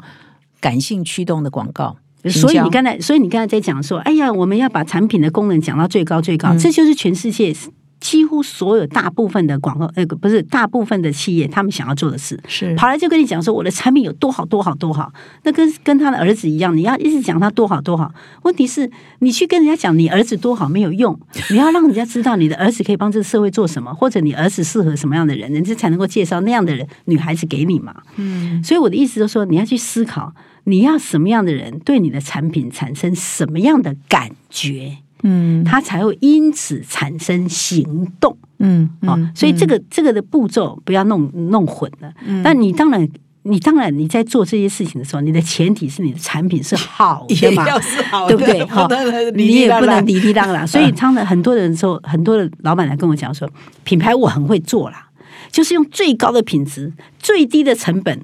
[0.59, 1.97] 感性驱动的广告，
[2.29, 7.51] 所以你刚才，所以你刚才在讲说，哎呀，我们要把产品的功能讲到最高最高，嗯这就是全世界
[7.99, 12.39] 几乎所有大部分的广告，呃，不是大部分的企业他们想要做的事。
[12.47, 15.11] 是跑来就跟你讲说我的产品有多好多好多好，
[15.43, 18.11] 那跟跟他的儿子一样，你要一直讲他多好多好。
[18.43, 27.95] 问题是你去跟人家讲你儿子多好没有用，你要让人家知道你的儿子可以帮这个社会做什么，或者你儿子适合什么样的人，人家才能够介绍那样的人女孩子给你嘛。
[28.17, 30.33] 嗯所以我的意思就是说，你要去思考，
[30.65, 39.17] 你要什么样的人对你的产品产生什么样的感觉，嗯他才会因此产生行动嗯哦。
[39.35, 42.11] 所以这个这个的步骤不要弄弄混了。
[42.25, 43.09] 嗯但你当然。
[43.49, 48.61] 你当然，你在做这些事情的时候，你的前提是你的产品是好的也嘛，要是好的，对不对？
[48.67, 50.65] 哈不能，你也不能理理理当啦。
[50.65, 53.49] 所以，他们很多人说，很多的老板来跟我讲说，
[53.85, 55.07] 品牌我很会做啦，
[55.49, 58.19] 就是用最高的品质、最低的成本。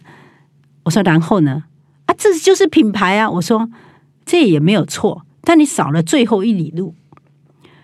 [0.84, 1.64] 我说，然后呢？
[2.06, 3.32] 啊，这就是品牌啊！
[3.32, 3.70] 我说，
[4.26, 6.96] 这也没有错，但你少了最后一里路。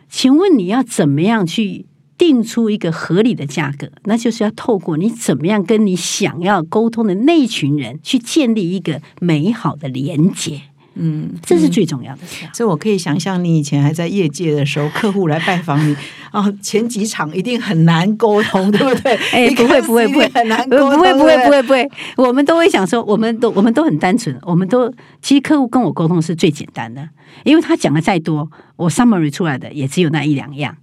[0.08, 1.86] 请问你要怎么样去
[2.18, 3.92] 定出一个合理的价格？
[4.06, 10.64] 那就是要透过你怎么样跟你想要沟通的那一群人去建立一个美好的连接。
[11.00, 12.52] 嗯，这是最重要的事啊。
[12.54, 15.96] 所以我可以想象，你以前还在业界的时候，客户来拜访你，
[16.34, 19.16] 哦，前几场一定很难沟通，对不对？
[19.32, 27.08] 哎，不会不会不会，很难沟通，不会不会不会不会，我们都会想说，我们都我们都很单纯，我们都其实客户跟我沟通是最简单的，
[27.46, 30.76] 因为他讲的再多，我 summary 出来的也只有那一两样，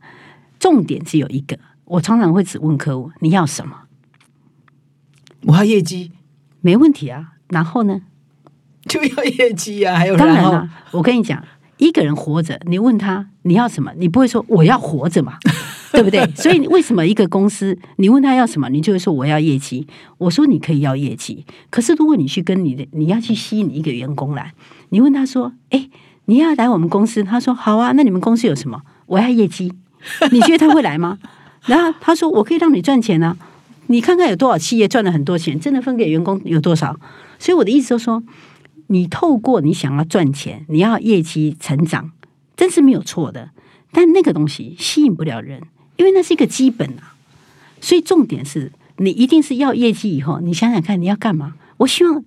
[0.59, 1.59] 重点只有一个。
[1.85, 3.83] 我常常会只问客户你要什么？
[5.43, 6.11] 我要业绩，
[6.61, 7.35] 没问题啊。
[7.49, 8.01] 然后呢？
[8.89, 11.43] 就要业绩啊，还有当然了，我跟你讲，
[11.79, 15.39] 一个人活着，你问他你要什么，你不会说我要活着嘛，
[15.93, 16.25] 对不对？
[16.37, 19.87] 所以为什么一个公司你问他要什么，你就会说我要业绩。
[20.19, 24.53] 我说你可以要业绩，可是如果你去跟你的你要去吸引一个员工来，
[24.91, 25.89] 你问他说，哎，
[26.27, 27.25] 你要来我们公司？
[27.25, 28.83] 他说好啊，那你们公司有什么？
[29.07, 29.73] 我要业绩。
[30.31, 31.19] 你觉得他会来吗？
[31.65, 33.37] 然后他说我可以让你赚钱啊，
[33.89, 36.97] 你看看有多少企业赚了很多钱，真的分给员工有多少？
[37.41, 38.23] 所以我的意思就是说。
[38.89, 42.13] 你透过你想要赚钱，你要业绩成长，
[42.57, 43.51] 真是没有错的。
[43.93, 45.63] 但那个东西吸引不了人，
[45.97, 47.15] 因为那是一个基本啊。
[47.81, 51.55] 所以重点是你一定是要业绩以后，你想想看你要干嘛？
[51.79, 52.25] 我希望，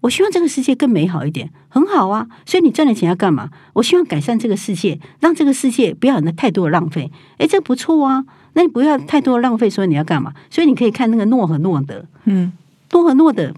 [0.00, 2.28] 我希望这个世界更美好一点，很好啊。
[2.46, 3.50] 所以你赚了钱要干嘛？
[3.74, 7.10] 我希望改善这个世界，让这个世界不要有那太多的浪费。
[7.38, 8.24] 哎，这不错啊。
[8.54, 10.34] 那你不要太多的浪费，所以你要干嘛？
[10.50, 12.52] 所以你可以看那个诺和诺德，嗯，
[12.92, 13.54] 诺和诺德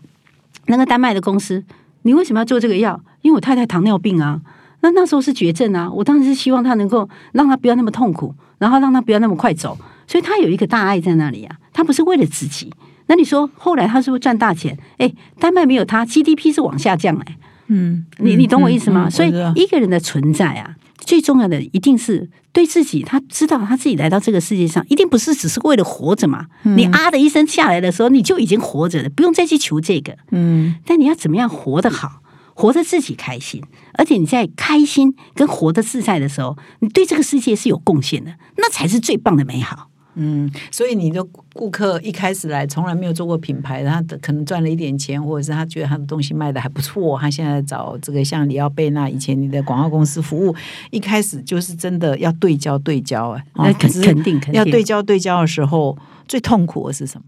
[0.66, 1.64] 那个丹麦的公司。
[2.02, 3.00] 你为什么要做这个药？
[3.22, 4.40] 因为我太太糖尿病啊，
[4.80, 5.90] 那那时候是绝症啊。
[5.90, 9.78] 我当时是希望他能够让他不要那么痛苦，然后让他不要那么快走。
[10.06, 12.72] 所以他有一个大爱在那里啊，他不是为了自己。
[13.06, 14.76] 那你说后来他是不是赚大钱？
[14.98, 17.36] 哎，丹麦没有他，GDP 是往下降哎。
[17.68, 19.08] 嗯，你你懂我意思吗？
[19.08, 20.74] 所以一个人的存在啊。
[21.04, 26.46] 最重要的一定是对自己，他知道他自己来到这个世界上，一定不是只是为了活着嘛。
[26.62, 30.16] 你啊的一声下来的时候，你就已经活着了，不用再去求这个。
[30.30, 32.22] 嗯，但你要怎么样活得好，
[32.54, 33.62] 活得自己开心，
[33.94, 39.88] 而且你在开心跟活得自在的时候，你对这个世界是有贡献的，那才是最棒的美好。
[40.14, 50.54] 嗯，所以你的顾客一开始来从来没有做过品牌，他可能赚了一点钱，或者是他觉得他的东西卖的还不错，他现在找这个像里奥贝纳以前你的广告公司服务，
[50.90, 55.96] 一开始就是真的要对焦对焦啊，那肯肯定肯定要对焦对焦的时候，
[56.28, 57.24] 最痛苦的是什么？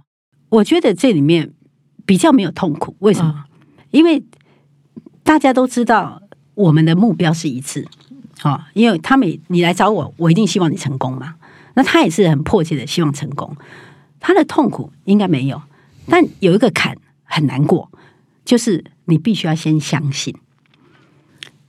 [0.51, 1.53] 我觉得这里面
[2.05, 3.45] 比较没有痛苦，为什么？
[3.93, 4.23] 因为
[5.23, 6.21] 大家都知道
[6.55, 7.89] 我们的目标是一次，
[8.39, 11.37] 好，因为他们你来找我，我一定希望你成功嘛。
[11.75, 13.57] 那他也是很迫切的希望成功，
[14.21, 15.61] 他的痛苦应该没有，
[16.07, 17.91] 但有一个坎很难过，
[18.45, 20.35] 就是你必须要先相信，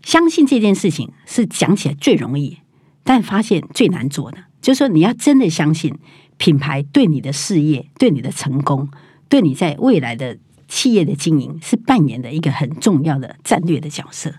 [0.04, 2.60] 相信这件事情是讲起来最容易，
[3.04, 5.98] 但发现最难做的，就是说你要真的相信
[6.38, 8.90] 品牌对你的事业、对你的成功、
[9.28, 10.38] 对你在未来的
[10.68, 14.36] 企业的经营是扮演的一个很重要的战略的角色。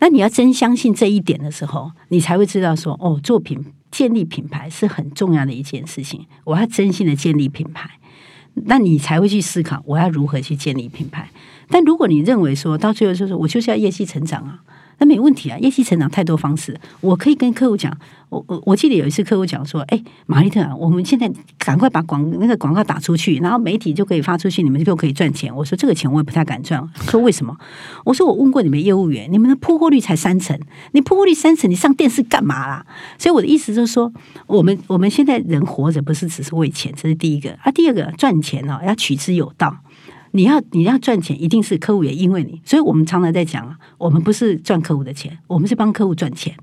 [0.00, 3.64] 那你要真相信这一点的时候，你才会知道说，哦，作品。
[3.92, 8.00] 建立品牌是很重要的一件事情，我要真心的建立品牌，
[8.54, 11.28] 那你才会去思考我要如何去建立品牌。
[11.68, 14.64] 但如果你认为说到最后就是我就是要业绩成长啊。
[15.02, 17.92] 那没问题啊，业绩成长太多方式，我可以跟客户讲。
[18.28, 27.54] 我我我记得有一次客户讲说：“哎，玛丽特，我们现在赶快把广那个广告打出去，然后媒体就可以发出去，你们就可以赚钱。”我说：“这个钱我也不太敢赚。”说为什么？
[28.06, 30.56] 我说：“我问过你们业务员，你们的铺货率才三成，
[30.92, 32.86] 你铺货率三成，你上电视干嘛啦？”
[33.18, 34.10] 所以我的意思就是说，
[34.46, 37.72] 我们我们现在人活着不是只是为钱，这是第一个啊。
[37.72, 39.76] 第二个赚钱哦，要取之有道。
[40.32, 46.54] 你要你要赚钱，一定是客户也因为你，所以我们常常在讲啊，我们不是赚客户的钱，我们是帮客户赚钱。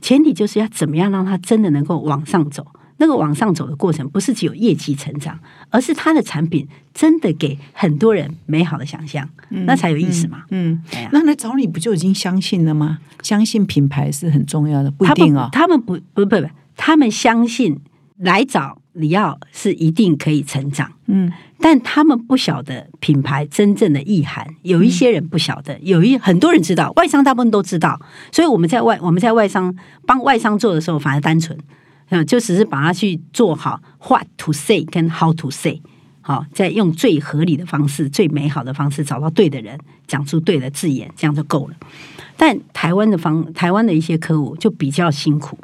[0.00, 2.66] 前提就是要怎么样让他真的能够往上走。
[2.98, 5.38] 那个往上走的过程，不是只有业绩成长，
[5.68, 10.44] 而是他的产品真的给很多人美好的想象，那才有意思嘛。
[10.50, 10.82] 嗯，
[11.12, 12.98] 那来找你不就已经相信了吗？
[13.22, 15.50] 相信品牌是很重要的，不一定哦。
[15.52, 17.78] 他们不不不不，他们相信
[18.16, 20.90] 来找你要是一定可以成长。
[21.04, 21.30] 嗯。
[21.58, 27.98] 但他们不晓得品牌真正的意涵，有一些人不晓得，有一很多人知道，外商大部分都知道，
[28.30, 31.58] 所以我们在外我们在外商帮外商做的时候，反而单纯，
[32.26, 35.80] 就只是把它去做好，what to say 跟 how to say，
[36.20, 41.74] 好，再用最合理的方式、最美好的方式找到对的人，讲出对的字眼，这样就够了。
[42.36, 45.58] 但台湾的方，台湾的一些客户就比较辛苦。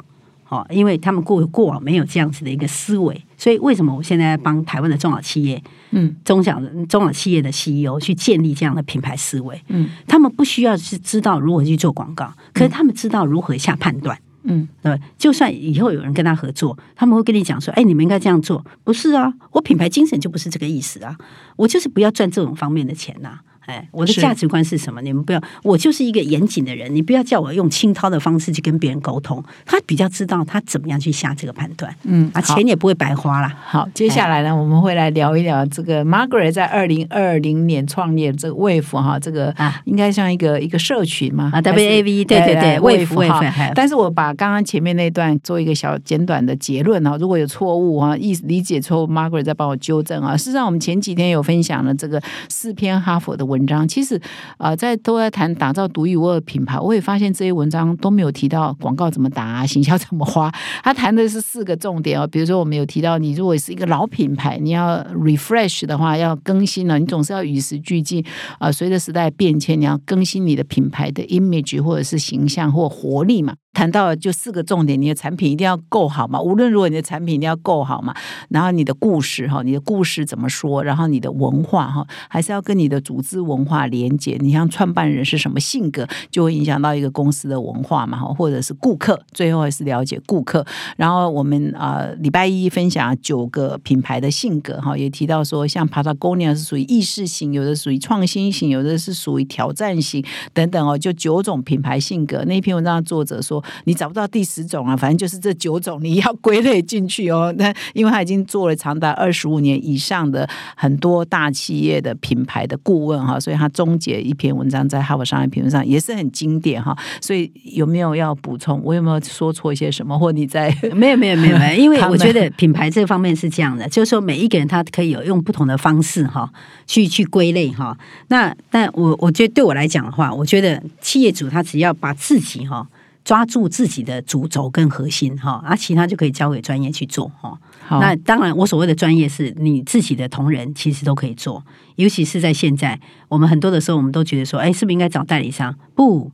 [0.49, 9.61] 哦，因为他们过过往没有这样子的一个思维，所以为什么我现在帮台湾的中小企业，嗯，中小中小企业的 CEO 去建立这样的品牌思维？
[9.67, 14.17] 嗯，他们不需要是知道如何去做广告，可是他们知道如何下判断。
[14.43, 21.17] 嗯，对，就算以后有人跟他合作，他们会跟你讲说：“哎，你们应该这样做。”不是啊，我品牌精神就不是这个意思啊，
[21.57, 23.39] 我就是不要赚这种方面的钱呐。
[23.65, 25.01] 哎，我的价值观是什么？
[25.01, 29.43] 你们不要，我就是一个严谨的人，你不要叫我用清涛的方式去跟别人沟通。
[29.65, 33.55] 他比较知道他怎么样去下这个判断，啊，嗯啊钱也不会白花啦。
[33.65, 50.35] 好，接下来呢，我们会来聊一聊这个 Margaret 在二零二零年创业这个 Wave 哈，这个啊应该像一个一个社群嘛啊，WAV 对对对 Wave Wave，哈但是我把刚刚前面那段做一个小简短的结论哈，如果有错误啊，意理解错误，Margaret 再帮我纠正啊。
[50.37, 54.19] 事实上，我们前几天有分享了这个四篇哈佛的文文章，其实
[54.57, 60.51] 啊，在都在谈打造独一无二品牌，我也发现这些文章都没有提到广告怎么打啊， 行销怎么花，
[60.83, 62.25] 他谈的是四个重点哦。
[62.25, 68.25] 比如说，我们有提到，你如果是一个老品牌，你要 refresh 的话，要更新了，你总是要与时俱进
[68.57, 73.53] 啊、随着时代变迁，你要更新你的品牌的 image 或者是形象或活力嘛。
[73.73, 78.13] 谈到就四个重点，你的产品一定要够好嘛，无论如何你的产品一定要够好嘛，
[78.49, 84.37] 然后你的故事哈，你的故事怎么说，然后你的文化哈，还是要跟你的组织文化连接。
[84.39, 90.65] 你像创办人是什么性格，就会影响到一个公司的文化嘛，哈，或者是顾客，最后还是了解顾客。
[90.95, 102.43] 然后我们啊、呃礼拜一分享九个品牌的性格哈，也提到说，像 Patagonia 是属于意识型，有的属于创新型，有的是属于挑战型等等哦，就九种品牌性格。
[102.45, 107.53] 那篇文章作者说，你找不到第十种啊，反正就是这九种你要归类进去哦。
[107.57, 116.97] 那因为他已经做了长达二十五年以上的很多大企业的品牌的顾问哈，所以他终结一篇文章在哈佛商业评论上也是很经典哈。
[117.21, 118.81] 所以有没有要补充？
[118.83, 120.17] 我有没有说错一些什么？
[120.17, 126.49] 或你在没有没有没有没有， 因为我觉得品牌这方面是这样的，就是说每一个人他可以有用不同的方式哈，
[126.85, 127.97] 去去归类哈。
[128.27, 132.87] 那但我我觉得对我来讲的话，我觉得企业主他只要把自己哈
[133.23, 137.57] 抓住自己的主轴跟核心哈，啊，其他就可以交给专业去做哈。
[137.89, 141.63] 那当然，我所谓的专业是你自己的同仁其实都可以做，
[141.95, 142.99] 尤其是在现在，
[143.29, 145.75] 我们很多的时候我们都觉得说，哎，是不是应该找代理商？
[145.95, 146.31] 不。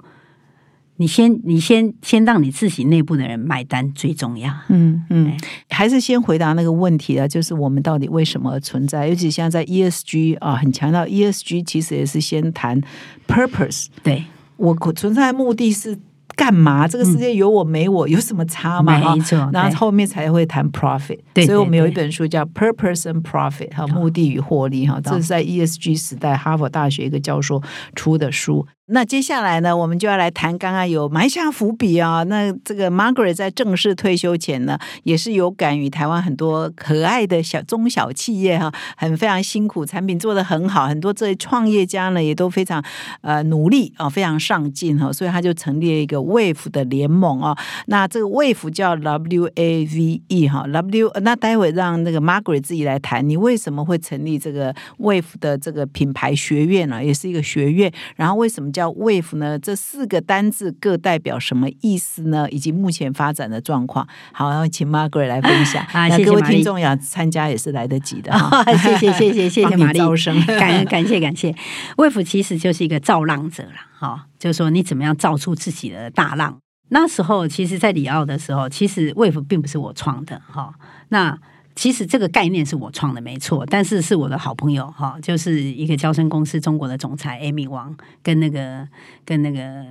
[1.02, 4.54] 你先，你先，先让你自己内部的人买单最重要。
[4.68, 5.38] 嗯嗯哎，
[5.70, 9.08] 还是先回答那个问题啊，就是我们到底为什么存在？
[9.08, 12.82] 尤其现在在 ESG 啊，很强调 ESG，其实也是先谈
[13.30, 13.86] purpose。
[14.04, 14.26] 对，
[14.58, 15.98] 我存在的目的是
[16.40, 16.88] 干嘛？
[16.88, 18.98] 这个世界有我没我有什么差吗？
[18.98, 21.20] 哈没错然后后面才会谈 profit。
[21.34, 27.62] 对所以我们有一本书叫《Purpose and Profit》哈，目的与获利哈，这是在 ESG 时代哈佛大学一个教授
[27.94, 28.66] 出的书。
[28.92, 32.24] 那接下来呢，我们就要来谈刚刚有埋下伏笔啊。
[32.24, 42.84] 那这个 Margaret 在正式退休前呢，也是有感于台湾很多可爱的小中小企业哈，很非常辛苦，产品做得很好，很多这些创业家呢也都非常
[43.22, 47.58] 呃努力啊，非常上进哈，所以他就成立了一个 Wave 的联盟哦。
[47.88, 59.58] 那这个 Wave 叫 W A V E 哈，W 那待会让那个 Margaret 自己来谈，你为什么会成立这个 Wave 的这个品牌学院呢、也是一个学院，然后为什么叫 Wave 呢？
[59.58, 62.48] 这四个单字各代表什么意思呢？
[62.50, 64.08] 以及目前发展的状况。
[64.32, 65.84] 好，然后请 Margaret 来分享。
[65.92, 68.64] 啊那各位听众要参加也是来得及的哈。
[68.78, 71.54] 谢谢谢谢谢谢 帮丽招生，感恩感谢感谢。
[71.98, 76.58] 魏府其实就是一个造浪者了，哈、就是说你怎么样造出自己的大浪。
[76.92, 80.74] 那时候其实，在里奥的时候，其实魏府并不是我创的哈、
[81.10, 81.38] 那
[81.76, 88.88] 其实这个概念是我创的，没错，但是是我的好朋友哈，就是一个交生公司中国的总裁 Amy 王，跟那个
[89.24, 89.86] 跟那个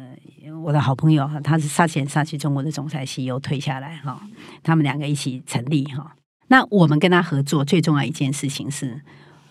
[0.65, 4.21] 我的好朋友哈，他是杀前杀去中国的总裁 CEO 退下来哈，
[4.65, 6.15] 他们两个一起成立哈。
[6.49, 9.01] 那我们跟他合作最重要一件事情是，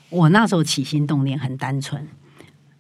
[0.10, 2.08] 我那时候起心动念很单纯，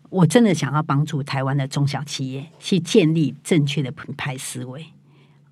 [0.09, 4.85] 我真的想要帮助台湾的中小企业去建立正确的品牌思维，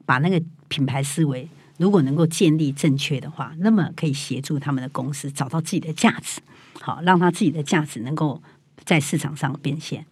[0.05, 6.39] 把那个品牌思维如果能够建立正确的话，那么可以协助他们的公司找到自己的价值，
[6.79, 8.41] 好让他自己的价值能够
[8.85, 10.05] 在市场上变现。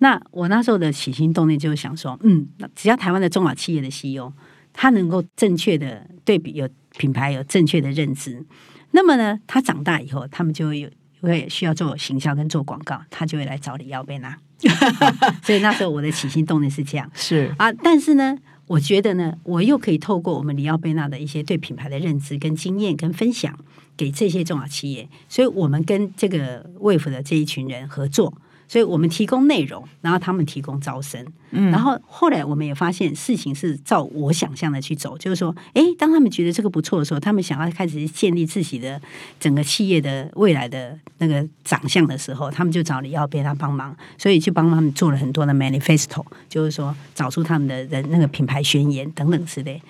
[0.00, 4.32] 那我那时候的起心动念就是想说，嗯，只要台湾的中小企业的 CEO
[4.72, 6.68] 他能够正确的对比有
[6.98, 8.44] 品牌有正确的认知，
[8.92, 10.88] 那么呢，他长大以后，他们就会有
[11.20, 14.36] 会需要做行销跟做广告，他就会来找李耀贝娜。
[15.44, 23.56] 所以那时候我的起心动念是这样是啊，但是呢，我觉得呢，我又可以透过我们里奥贝纳的一些对品牌的认知跟经验跟分享，
[23.96, 28.34] 给这些中小企业，所以我们跟这个卫福的这一群人合作。
[28.68, 39.00] 所以我们提供内容，然后他们提供招生，嗯，然后后来我们也发现事情是照我想象的去走，就是说，哎，当他们觉得这个不错的时候，他们想要开始建立自己的
[39.40, 49.82] 整个企业的未来的那个长相的时候，他们就找李耀贝他帮忙，所以去帮他们做了很多的 manifesto，就是说找出他们的人那个品牌宣言等等之类。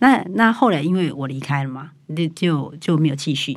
[0.00, 3.56] 那那后来因为我离开了嘛，就就就没有继续。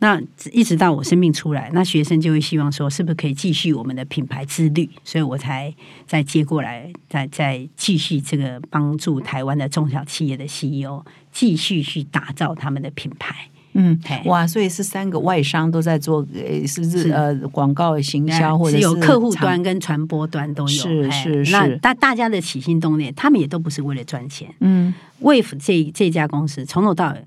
[0.00, 0.20] 那
[0.52, 4.88] 一直到我生命出来，那学生就会希望说，是不是可以继续我们的品牌之旅？
[5.04, 5.72] 所以我才
[6.06, 13.36] 再接过来，再再继续这个帮助台湾的中小企业的 CEO 继续去打造他们的品牌。
[13.74, 24.52] 嗯，哇，所以是三个外商都在做，呃，是不是是呃广告行销或者是有客户端跟传播端都有，是是是那大大家的起心动念，他们也都不是为了赚钱。
[24.58, 24.92] 嗯
[25.22, 27.24] Wave 这这家公司从头到尾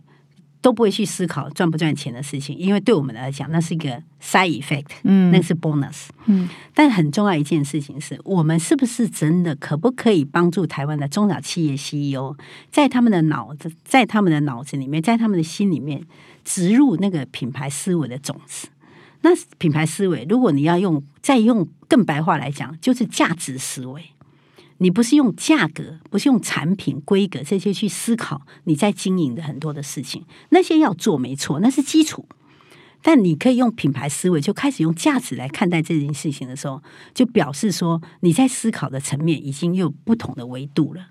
[0.64, 3.90] 都不会去思考赚不赚钱的事情，因为对我们来讲，那是一个
[4.22, 6.08] side effect，嗯那是 bonus。
[6.26, 12.36] 嗯但很重要一件事情是我们是不是真的可不可以帮助台湾的中小企业 CEO
[12.72, 16.02] 在他们的脑子，在他们的脑子里面，在他们的心里面
[16.46, 18.70] 植入那个品牌思维的种子？
[19.22, 24.02] 那品牌思维，如果你要用再用更白话来讲，就是价值思维。
[24.84, 32.28] 你不是用价格，不是用产品规格这些去思考你在经营的很多的事情，那些要做没错，那是基础。
[33.02, 41.08] 但你可以用品牌思维，就开始用价值来看待这件事情的时候，就表示说你在思考的层面已经有不同的维度了。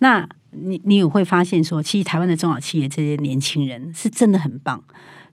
[0.00, 4.82] 那你你也会发现说，其实台湾的中小企业这些年轻人是真的很棒，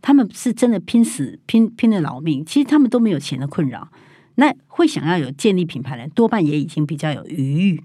[0.04, 3.90] 他们是真的拼死拼拼了老命，其实他们都没有钱的困扰。
[4.36, 7.84] 那会想要有建立品牌的人，多半也已经比较有余裕，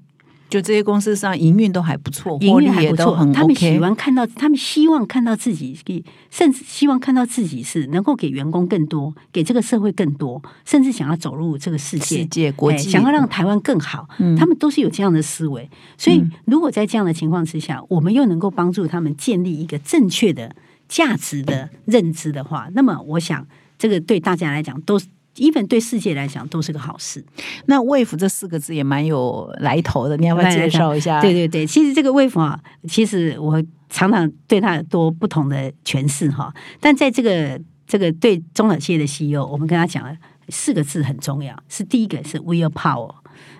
[0.49, 3.33] 就这些公司上营运都还不错，营运还不错很。
[3.33, 3.79] 他们喜。
[3.79, 12.27] 欢看到，他们希望看到自己，甚至希望看到自己是能够给员工更多，给这个社会更多，甚至想要走入这个世界世。
[12.27, 15.71] 界国哎际想要让台湾更好，嗯他们都是有这样的思维。
[15.97, 20.57] 所以，如果在这样的情况之下，我们又能够帮助他们建立一个正确的
[20.89, 23.47] 价值的认知的话，那么我想，
[23.79, 25.07] 这个对大家来讲都是。
[25.37, 27.25] Even 对世界来讲都是个好事。
[27.67, 31.21] 那 “wave” 这四个字也蛮有来头的，你要不要介绍一下？
[31.21, 36.53] 对对对，其实这个卫福啊，其实我常常对它有多不同的诠释哈。
[36.81, 40.17] 但在这个这个对中小企业的 CEO，我们跟他讲了
[40.49, 43.15] 四个字很重要，是第一个是 will power，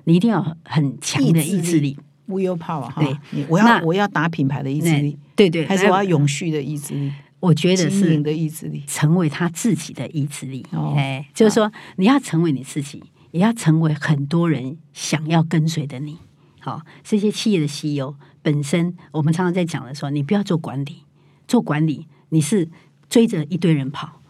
[0.05, 1.97] 你一定要很强的意志力。
[2.29, 8.85] will power 哈，对我要我要打品牌的意志力，对对，还是我要永续的意志力，我觉得是的意志力。
[8.87, 10.65] 成为他自己的意志力。
[10.73, 16.19] 哦哎，就是说你要成为你自己，也要成为很多人想要跟随的你。
[16.61, 21.05] 好，这些企业的 CEO 本身，我们常常在讲的说，你不要做管理，
[21.49, 22.69] 做管理你是
[23.09, 24.21] 追着一堆人跑，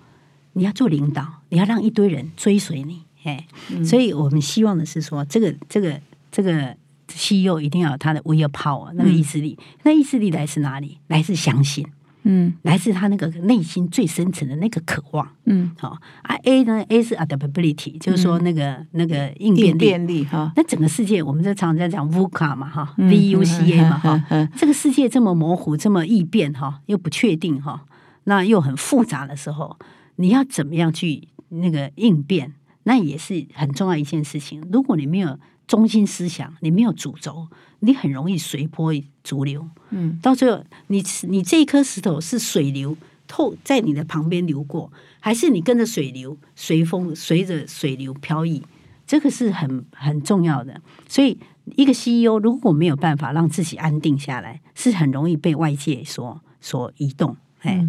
[0.52, 3.02] 你要做领导，你要让一堆人追随你。
[3.24, 3.46] 哎，
[3.84, 6.00] 所以我们希望的是说，这个这个
[6.30, 6.76] 这个
[7.08, 10.98] CEO 一定要有他的 will power 那个意志力，那意志力来自哪里？
[11.08, 11.84] 来自相信。
[12.22, 15.28] 嗯来自他那个内心最深层的那个渴望。
[15.46, 19.78] 嗯，好、啊，A 呢，A 是 adaptability，就是说那个、那个应变应力。
[19.78, 27.84] 变力哈，那整个世界，我们在常常在讲 VUCA 嘛，哈、嗯 v U C A 嘛，哈、这个世界这么模糊、这么易变，哈，又不确定，哈，
[28.24, 29.78] 那又很复杂的时候，
[30.16, 32.54] 你要怎么样去那个应变？
[32.84, 34.62] 那也是很重要一件事情。
[34.72, 37.46] 如果你没有中心思想，你没有主轴，
[37.80, 39.68] 你很容易随波逐流。
[39.90, 48.62] 嗯，到最后，你你这一颗石头是水流透在你的旁边流过，还是你跟着水流随风随着水流漂移？
[49.06, 50.80] 这个是很很重要的。
[51.08, 51.36] 所以，
[51.74, 57.36] 一个 CEO 如果没有办法让自己安定下来，是很容易被外界所所移动。
[57.62, 57.84] 哎，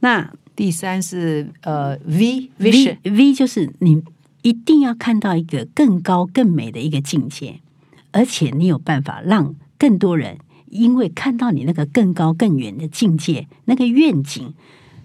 [0.00, 4.02] 那第三是呃 V V vision，V 就是你
[4.42, 7.60] 一定要看到一个更高更美的一个境界，
[8.12, 10.38] 而且你有办法让更多人
[10.70, 14.54] 因为看到你那个更高更远的境界，那个愿景，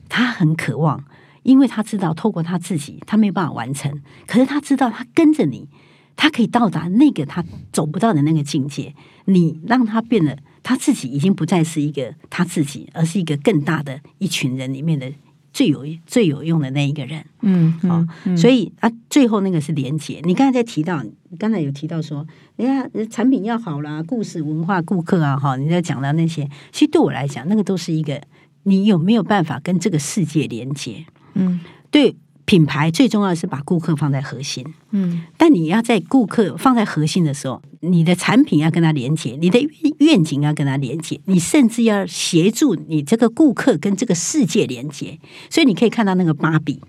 [0.10, 1.04] 他很渴望，
[1.44, 5.68] 因为他知道透过他自己，他没有办法完成，可是他知道他跟着你，
[6.16, 8.94] 他可以到达那个他走不到的那个境界，
[9.26, 15.12] 你让他变得他自己已经不再是一个他自己，而是一个更大的一群人里面的
[15.54, 17.24] 最有最有用的那一个人。
[17.42, 20.20] 嗯好嗯，所以啊，最后那个是连接。
[20.24, 21.02] 你刚才在提到，
[21.38, 22.26] 刚才有提到说，
[22.58, 28.20] 人家产品要好啦，故事、文化、顾客啊，哈，你在讲到那些，其实对我来讲，那个都是一个
[28.64, 31.06] 你有没有办法跟这个世界连接。
[31.36, 31.60] 嗯
[31.92, 32.16] 对
[32.54, 35.24] 品牌最重要的是把顾客放在核心，嗯。
[35.38, 45.18] 但你要在顾客放在核心的时候，你的产品要跟他连接，你的愿愿景要跟他连接，你甚至要协助你这个顾客跟这个世界连接。
[45.50, 46.80] 所以你可以看到那个芭比，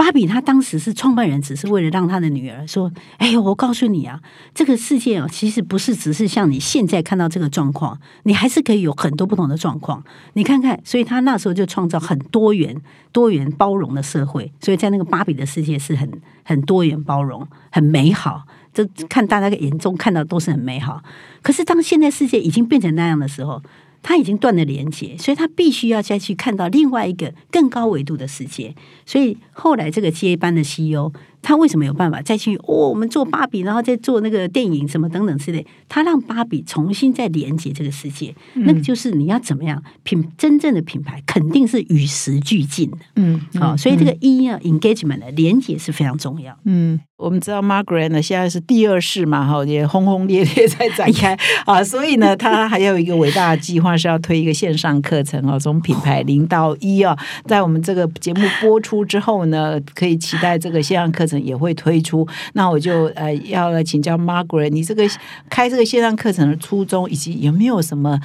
[0.00, 2.90] 芭比她当时是创办人，只是为了让她的女儿说
[3.20, 4.18] ：“哎呦，我告诉你啊，
[4.54, 10.02] 这个世界哦，其实不是只是像你现在看到这个状况，你还是可以有很多不同的状况。
[10.32, 12.74] 你看看，所以她那时候就创造很多元、
[13.12, 14.50] 多元包容的社会。
[14.58, 16.10] 所以在那个芭比的世界是很
[16.44, 18.44] 很多元包容、很美好。
[18.72, 21.02] 这看大家的眼中看到都是很美好。
[21.42, 23.62] 可是当现在世界已经变成那样的时候，
[24.02, 28.74] 他已经断了连接，所以他必须要再去看到另外一个更高维度的世界。
[29.04, 31.12] 所以后来这个接班的 CEO，
[31.42, 32.88] 他为什么有办法再去哦？
[32.88, 38.34] 我们做芭比，然后再做那个电影什么等等之类，他让芭比重新再连接这个世界。
[38.54, 42.98] 那个就是你要怎么样品真正的品牌，肯定是与时俱进的。
[43.16, 46.56] 嗯，好、所以这个一呢，engagement 的连接是非常重要。
[46.64, 57.16] 嗯，我们知道 Margaret 呢现在是第二世嘛，哈，也轰轰烈烈在展开啊，所以呢，他还有一个伟大的计划是要推一个线上课程哦，从品牌零到一哦，
[57.46, 62.26] 在我们这个节目播出之后呢，可以期待这个线上课程也会推出。
[62.54, 65.06] 那我就呃要来请教 Margaret，你这个
[65.50, 68.18] 开这个线上课程的初衷，以及有没有什么？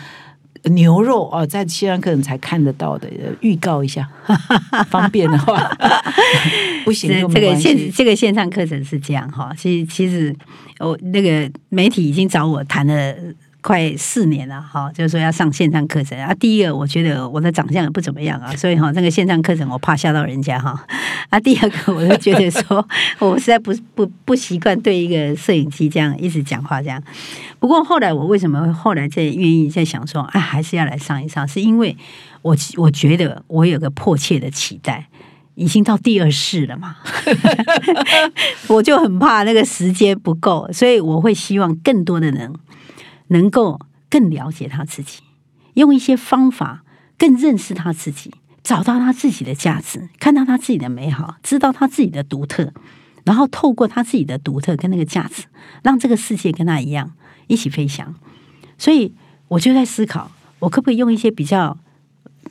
[0.71, 4.09] 牛肉哦，在线上课程才看得到的，呃预告一下，
[4.89, 5.61] 方便的话，
[6.83, 7.91] 不行这个线。
[7.91, 10.35] 这个线上课程是这样哈，其实其实
[10.79, 13.15] 我那个媒体已经找我谈了。
[13.65, 16.31] 快四年了哈，就是说要上线上课程啊。
[16.35, 20.85] 第一个，我觉得我的长相也不怎么样啊，所以哈，那个线上课程我怕吓到人家哈。
[21.31, 22.87] 啊，第二个，我就觉得说，
[23.17, 27.01] 我实在不不不习惯对一个摄影机这样一直讲话这样。
[27.57, 31.97] 不过后来我为什么后来在愿意在想说，啊，还是要来上一上，是因为
[32.43, 35.07] 我我觉得我有个迫切的期待。
[35.57, 36.97] 已经到第二世了嘛，
[38.67, 42.53] 我就很怕那个时间不够，所以我会希望更多的人
[43.27, 45.21] 能够更了解他自己，
[45.73, 46.83] 用一些方法
[47.17, 52.73] 更认识他自己，找到他自己的价值，看到他自己的美好，知道他自己的独特，
[53.23, 55.45] 然后透过他自己的独特跟那个价值，
[55.83, 57.13] 让这个世界跟他一样
[57.47, 58.13] 一起飞翔。
[58.77, 59.13] 所以
[59.47, 61.77] 我就在思考，我可不可以用一些比较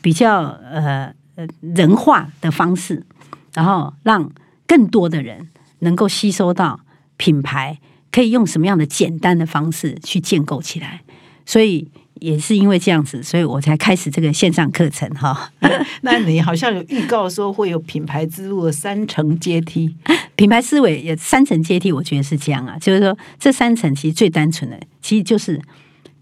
[0.02, 3.06] 比较呃呃人化的方式，
[3.52, 4.30] 然后让
[4.66, 5.50] 更多的人
[5.80, 6.80] 能够吸收到
[7.16, 7.78] 品牌
[8.14, 11.00] 可以用什么样的简单的方式去建构起来。
[11.44, 11.90] 所以
[12.20, 15.50] 也是因为这样子，所以我才开始这个线上课程哈。
[16.02, 19.94] 那你好像有预告说会有品牌之路的三层阶梯，
[20.36, 25.60] 品牌思维也三层阶梯，我觉得是这样啊，就是说这三层其实最单纯的，其实就是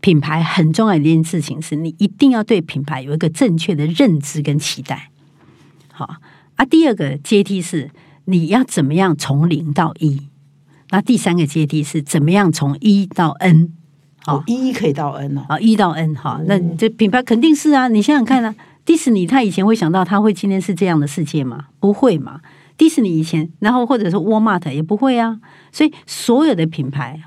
[0.01, 5.11] 品牌很重要的一件事情，是你一定要对品牌有一个正确的认知跟期待。
[5.93, 6.17] 好
[6.57, 7.91] 啊，第二个阶梯是
[8.25, 10.27] 你要怎么样从零到一，
[10.93, 13.73] 那第三个阶梯是怎么样从一到 N。
[14.25, 15.45] 好哦，一可以到 N 哦。
[15.49, 21.65] 啊，一到 N 哈，那这品牌肯定是啊，你想想看啊，迪士尼他以前会想到他会今天是这样的世界吗？
[21.81, 22.41] 不会嘛。
[22.77, 25.41] 迪士尼以前，然后或者说沃尔玛也不会啊，
[25.73, 27.21] 所以所有的品牌，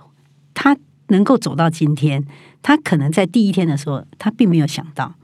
[0.53, 2.24] 它能够走到今天，
[2.61, 5.16] 他可能在第一天的时候，他并没有想到。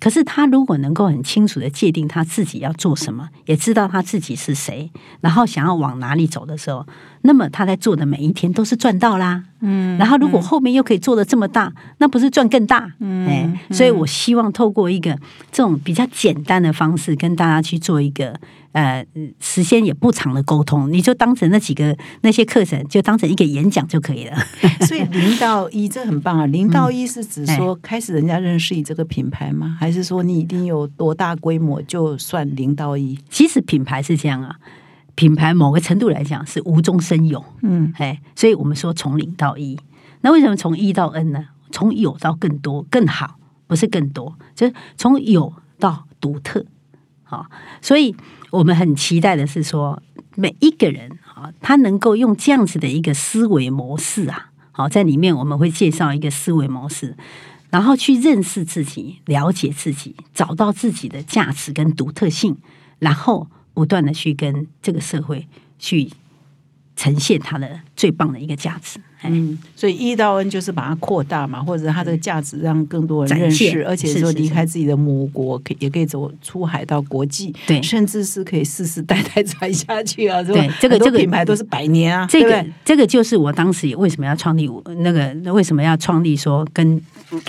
[0.00, 4.90] 可是他如果能够很清楚的界定他自己要做什么，也知道他自己是谁，
[5.20, 6.86] 然后想要往哪里走的时候，
[7.22, 9.44] 那么他在做的每一天都是赚到啦。
[9.60, 12.90] 嗯，然后如果后面又可以做的这么大，那不是赚更大？
[12.98, 15.16] 嗯，哎，所以我希望透过一个
[15.52, 18.34] 这种比较简单的方式，跟大家去做一个
[18.72, 19.04] 呃
[19.38, 24.36] 时间也不长的沟通，你就当成那几个那些课程，就当成一个演讲就可以了。
[24.86, 26.46] 所以零到一这很棒啊！
[26.46, 29.76] 零到一是指哎说开始人家认识你这个品牌吗？
[29.78, 33.18] 还是说你一定有多大规模就算零到一？
[33.28, 34.56] 其实品牌是这样啊，
[35.14, 39.78] 品牌某个程度来讲是无中生有，嗯，哎，所以我们说从零到一。
[40.22, 41.46] 那为什么从一到 N 呢？
[41.70, 46.64] 从有到更多更好，不是更多，就是从有到独特。
[47.22, 47.46] 好，
[47.80, 48.14] 所以
[48.50, 50.02] 我们很期待的是说，
[50.34, 57.16] 每一个人啊，他能够用这样子的一个思维模式啊，好，在里面我们会介绍一个思维模式，
[57.70, 62.56] 然后去认识自己、了解自己，找到自己的价值跟独特性，
[62.98, 63.46] 然后
[63.80, 65.46] 不断的去跟这个社会
[65.78, 66.10] 去
[66.96, 69.00] 呈现它的最棒的一个价值。
[69.22, 80.44] 哎嗯，所以一到 N 就是把它扩大嘛，或者它这个价值让更多人展认识，而且说离开自己的母国，可也可以走出海到国际，对甚至是可以世世代代传下去啊。
[80.44, 87.00] 是吧对这个这个品牌都是百年啊，这个这个就是我当时为什么要创立我那个为什么要创立说跟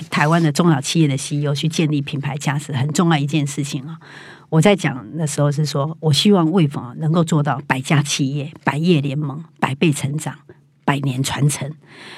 [0.10, 3.98] 台湾的中小企业的 CEO 去建立品牌价值很重要一件事情啊。
[4.52, 10.36] 我在讲的时候是说，我希望魏总能够做到百家企业、百业联盟、百倍成长、
[10.84, 11.72] 百年传承，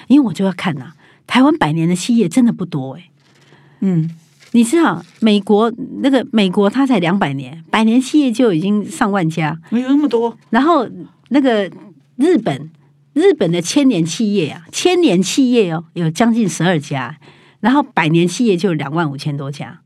[0.08, 0.94] 因为我就要看呐、
[1.28, 3.12] 台湾百年的企业真的不多诶、
[3.82, 4.10] 嗯，
[4.54, 5.72] 你知道美国
[6.02, 10.90] 那个美国它才两百年，百年企业就已经上万家，没有那么多，然后
[11.30, 11.72] 那个
[12.16, 12.72] 日本，
[13.14, 17.20] 日本的千年企业啊，千年企业哦，有将近十二家，
[17.60, 19.83] 然后百年企业就有两万五千多家。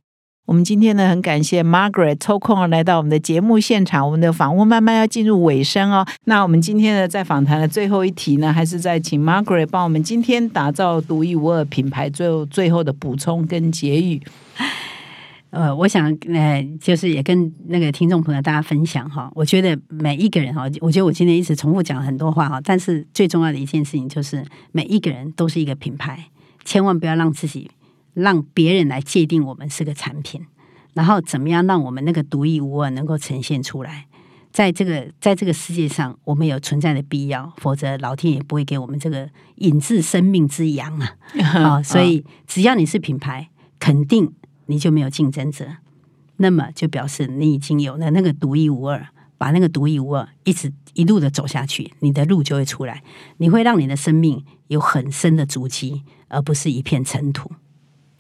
[0.48, 4.06] 我们今天呢，很感谢 Margaret 抽空来到我们的节目现场。
[4.06, 6.08] 我们的访问慢慢要进入尾声哦。
[6.24, 14.22] 那我们今天呢，在访谈的最后一题呢，还是在请 Margaret 帮我们今天打造独一无二品牌最后最后的补充跟结语。
[15.52, 19.30] 呃，我想呃，就是也跟那个听众朋友大家分享哈。
[19.36, 26.30] 我觉得每一个人哈，我觉得我今天一直重复讲很多话哈，但是最重要的一件事情就是每一个人都是一个品牌，
[26.64, 27.70] 千万不要让自己。
[28.22, 30.46] 让别人来界定我们是个产品，
[30.94, 34.08] 然后怎么样让我们那个独一无二能够呈现出来？
[34.52, 41.18] 在这个在这个世界上，我们有存在的必要，否则老天也不会给我们这个引致生命之阳啊！
[41.64, 43.50] 啊， 所以只要你是品牌，
[43.80, 44.34] 肯定
[44.66, 45.68] 你就没有竞争者，
[46.38, 53.04] 那么就表示你已经有了那个独一无二，把那个独一无二一直一路的走下去，你的路就会出来，
[53.38, 57.52] 你会让你的生命有很深的足迹，而不是一片尘土。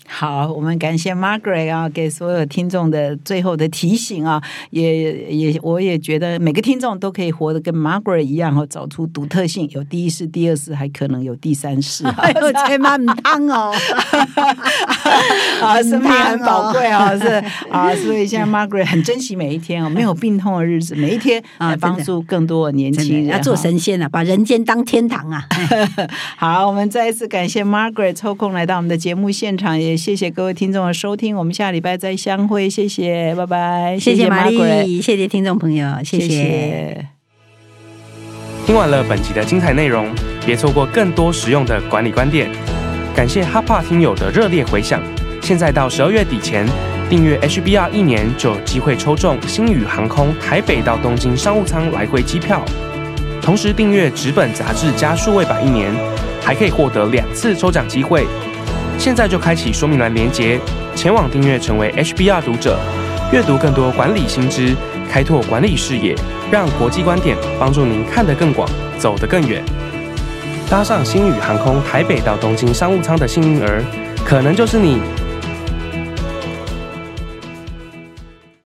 [0.10, 13.76] 好，我们感谢 Margaret 啊，给所有听众的最后的提醒啊，也也我也觉得每个听众都可以活得跟 Margaret 一样，哦，找出独特性，有第一世、第二世，还可能有第三世，有千万汤哦，
[15.62, 25.46] 啊，生命很宝贵啊，是啊，所以现在 Margaret 很珍惜每一天哦，没有病痛的日子，每一天来帮助更多的年轻人，要做神仙啊，把人间当天堂啊。
[26.38, 29.97] 好，我们再一次感谢 Margaret 抽空来到我们的节目现场也。
[29.98, 32.70] 谢谢各位听众的收听，我们下礼拜再相会。
[32.70, 33.98] 谢谢，拜拜。
[34.00, 37.08] 谢谢玛丽，谢谢听众朋友，谢谢。
[38.66, 40.14] 听完了本集的精彩内容，
[40.46, 42.50] 别错过更多实用的管理观点。
[43.16, 45.02] 感谢哈帕听友的热烈回响。
[45.42, 46.68] 现在到十二月底前
[47.10, 52.64] 订阅 HBR 一年，就有机会抽中星宇航空台北到东京商务舱来回机票。
[53.42, 55.90] 同时订阅纸本杂志加数位版一年，
[56.42, 58.28] 还可以获得两次抽奖机会。
[58.98, 60.60] 现在就开启说明栏连接，
[60.96, 62.78] 前往订阅成为 HBR 读者，
[63.32, 64.76] 阅读更多管理新知，
[65.10, 66.16] 开拓管理视野，
[66.52, 68.68] 让国际观点帮助您看得更广，
[68.98, 69.64] 走得更远。
[70.70, 73.82] 搭上星宇航空台北到东京商务舱的幸运儿，
[74.26, 75.00] 可能就是你。